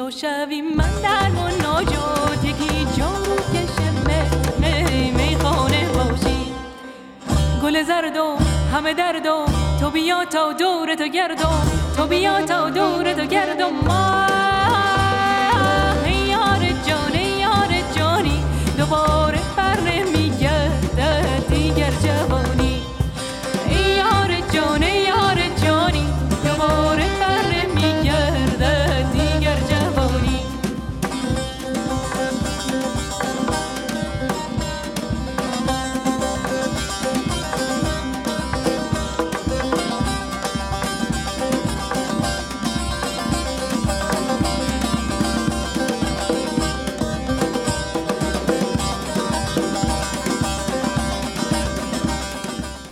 موسا 0.00 0.18
شویم 0.20 0.76
من 0.76 0.90
در 1.02 1.30
و 1.30 1.62
ناجات 1.62 2.44
یکی 2.44 2.86
جارو 2.96 3.36
کشه 3.36 3.90
می 4.58 5.10
می 5.10 5.36
خانه 5.36 5.88
باشیم 5.88 6.54
گل 7.62 7.82
زردم 7.82 8.36
همه 8.72 8.94
دردم 8.94 9.44
تو 9.80 9.90
بیا 9.90 10.24
تا 10.24 10.52
دور 10.52 10.94
تو 10.94 11.08
گردم 11.08 11.62
تو 11.96 12.06
بیا 12.06 12.40
تا 12.46 12.70
دور 12.70 13.12
تو 13.12 13.26
گردم. 13.26 13.70
ما 13.86 14.19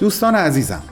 دوستان 0.09 0.34
عزیزم 0.34 0.82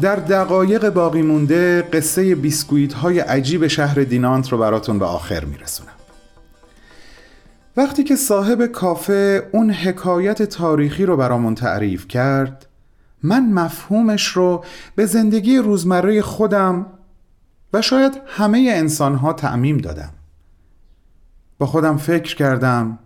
در 0.00 0.16
دقایق 0.16 0.88
باقی 0.88 1.22
مونده 1.22 1.82
قصه 1.82 2.34
بیسکویت 2.34 2.92
های 2.92 3.20
عجیب 3.20 3.66
شهر 3.66 4.02
دینانت 4.02 4.52
رو 4.52 4.58
براتون 4.58 4.98
به 4.98 5.04
آخر 5.04 5.44
میرسونم. 5.44 5.92
وقتی 7.76 8.04
که 8.04 8.16
صاحب 8.16 8.66
کافه 8.66 9.48
اون 9.52 9.70
حکایت 9.70 10.42
تاریخی 10.42 11.06
رو 11.06 11.16
برامون 11.16 11.54
تعریف 11.54 12.08
کرد 12.08 12.66
من 13.22 13.52
مفهومش 13.52 14.26
رو 14.26 14.64
به 14.94 15.06
زندگی 15.06 15.56
روزمره 15.56 16.22
خودم 16.22 16.86
و 17.72 17.82
شاید 17.82 18.20
همه 18.26 18.72
انسان 18.74 19.14
ها 19.14 19.32
تعمیم 19.32 19.78
دادم. 19.78 20.12
با 21.58 21.66
خودم 21.66 21.96
فکر 21.96 22.36
کردم 22.36 22.98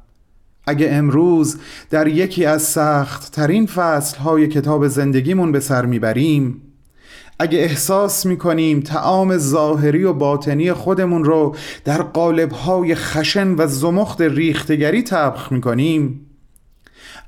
اگه 0.67 0.89
امروز 0.93 1.59
در 1.91 2.09
یکی 2.09 2.45
از 2.45 2.63
سخت 2.63 3.33
ترین 3.33 3.67
فصل 3.67 4.19
های 4.19 4.47
کتاب 4.47 4.89
زندگیمون 4.89 5.53
به 5.53 5.61
سر 5.61 5.87
می‌بریم 5.87 6.63
اگه 7.39 7.59
احساس 7.59 8.27
می‌کنیم 8.27 8.81
تعام 8.81 9.37
ظاهری 9.39 10.05
و 10.05 10.13
باطنی 10.13 10.73
خودمون 10.73 11.25
رو 11.25 11.57
در 11.85 12.03
قالب 12.03 12.53
های 12.53 12.95
خشن 12.95 13.55
و 13.55 13.67
زمخت 13.67 14.21
ریختگری 14.21 15.03
تبخ 15.03 15.53
می‌کنیم 15.53 16.21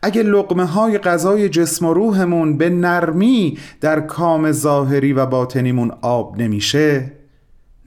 اگه 0.02 0.22
لقمه 0.22 0.64
های 0.64 0.98
غذای 0.98 1.48
جسم 1.48 1.86
و 1.86 1.94
روحمون 1.94 2.56
به 2.56 2.70
نرمی 2.70 3.58
در 3.80 4.00
کام 4.00 4.52
ظاهری 4.52 5.12
و 5.12 5.26
باطنیمون 5.26 5.92
آب 6.02 6.42
نمیشه 6.42 7.12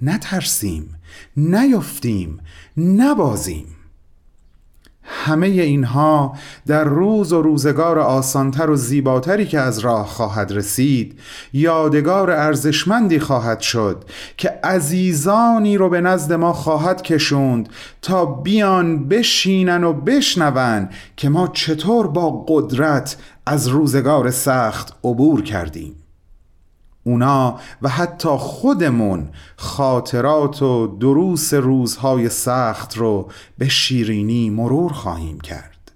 نترسیم 0.01 0.95
نیفتیم 1.37 2.39
نبازیم. 2.77 3.65
همه 5.13 5.47
اینها 5.47 6.35
در 6.67 6.83
روز 6.83 7.33
و 7.33 7.41
روزگار 7.41 7.99
آسانتر 7.99 8.69
و 8.69 8.75
زیباتری 8.75 9.45
که 9.45 9.59
از 9.59 9.79
راه 9.79 10.07
خواهد 10.07 10.51
رسید 10.51 11.19
یادگار 11.53 12.31
ارزشمندی 12.31 13.19
خواهد 13.19 13.59
شد 13.59 14.03
که 14.37 14.59
عزیزانی 14.63 15.77
رو 15.77 15.89
به 15.89 16.01
نزد 16.01 16.33
ما 16.33 16.53
خواهد 16.53 17.01
کشوند 17.01 17.69
تا 18.01 18.25
بیان 18.25 19.07
بشینن 19.07 19.83
و 19.83 19.93
بشنون 19.93 20.89
که 21.17 21.29
ما 21.29 21.47
چطور 21.47 22.07
با 22.07 22.45
قدرت 22.47 23.17
از 23.45 23.67
روزگار 23.67 24.31
سخت 24.31 24.93
عبور 25.03 25.41
کردیم. 25.43 26.00
اونا 27.03 27.59
و 27.81 27.89
حتی 27.89 28.29
خودمون 28.29 29.29
خاطرات 29.55 30.61
و 30.61 30.97
دروس 30.99 31.53
روزهای 31.53 32.29
سخت 32.29 32.97
رو 32.97 33.31
به 33.57 33.69
شیرینی 33.69 34.49
مرور 34.49 34.93
خواهیم 34.93 35.39
کرد. 35.39 35.91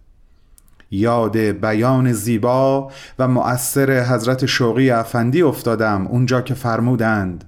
یاد 0.92 1.38
بیان 1.38 2.14
زیبا 2.14 2.92
و 3.20 3.28
مؤثر 3.28 4.04
حضرت 4.04 4.46
شوقی 4.46 4.90
افندی 4.90 5.42
افتادم 5.42 6.08
اونجا 6.08 6.42
که 6.42 6.54
فرمودند 6.54 7.46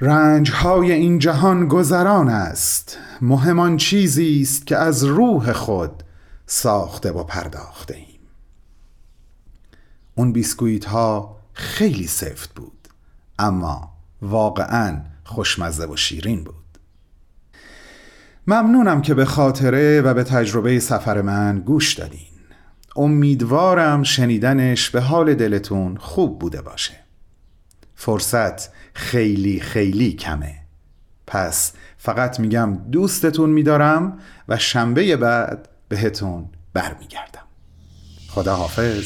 رنجهای 0.00 0.92
این 0.92 1.18
جهان 1.18 1.68
گذران 1.68 2.28
است. 2.28 2.98
مهمان 3.20 3.76
چیزی 3.76 4.40
است 4.42 4.66
که 4.66 4.76
از 4.76 5.04
روح 5.04 5.52
خود 5.52 6.02
ساخته 6.46 7.12
و 7.12 7.24
پرداخته 7.24 7.96
ایم. 7.96 8.20
اون 10.14 10.32
بیسکویت 10.32 10.84
ها 10.84 11.35
خیلی 11.56 12.06
سفت 12.06 12.54
بود. 12.54 12.88
اما 13.38 13.92
واقعا 14.22 15.00
خوشمزه 15.24 15.86
و 15.86 15.96
شیرین 15.96 16.44
بود. 16.44 16.54
ممنونم 18.46 19.02
که 19.02 19.14
به 19.14 19.24
خاطره 19.24 20.00
و 20.00 20.14
به 20.14 20.24
تجربه 20.24 20.80
سفر 20.80 21.22
من 21.22 21.58
گوش 21.58 21.94
دادین. 21.94 22.20
امیدوارم 22.96 24.02
شنیدنش 24.02 24.90
به 24.90 25.00
حال 25.00 25.34
دلتون 25.34 25.96
خوب 25.96 26.38
بوده 26.38 26.62
باشه. 26.62 26.94
فرصت 27.94 28.70
خیلی 28.94 29.60
خیلی 29.60 30.12
کمه. 30.12 30.54
پس 31.26 31.72
فقط 31.98 32.40
میگم 32.40 32.78
دوستتون 32.92 33.50
میدارم 33.50 34.18
و 34.48 34.58
شنبه 34.58 35.16
بعد 35.16 35.68
بهتون 35.88 36.48
برمیگردم. 36.72 37.46
خدا 38.28 38.56
حافظ 38.56 39.04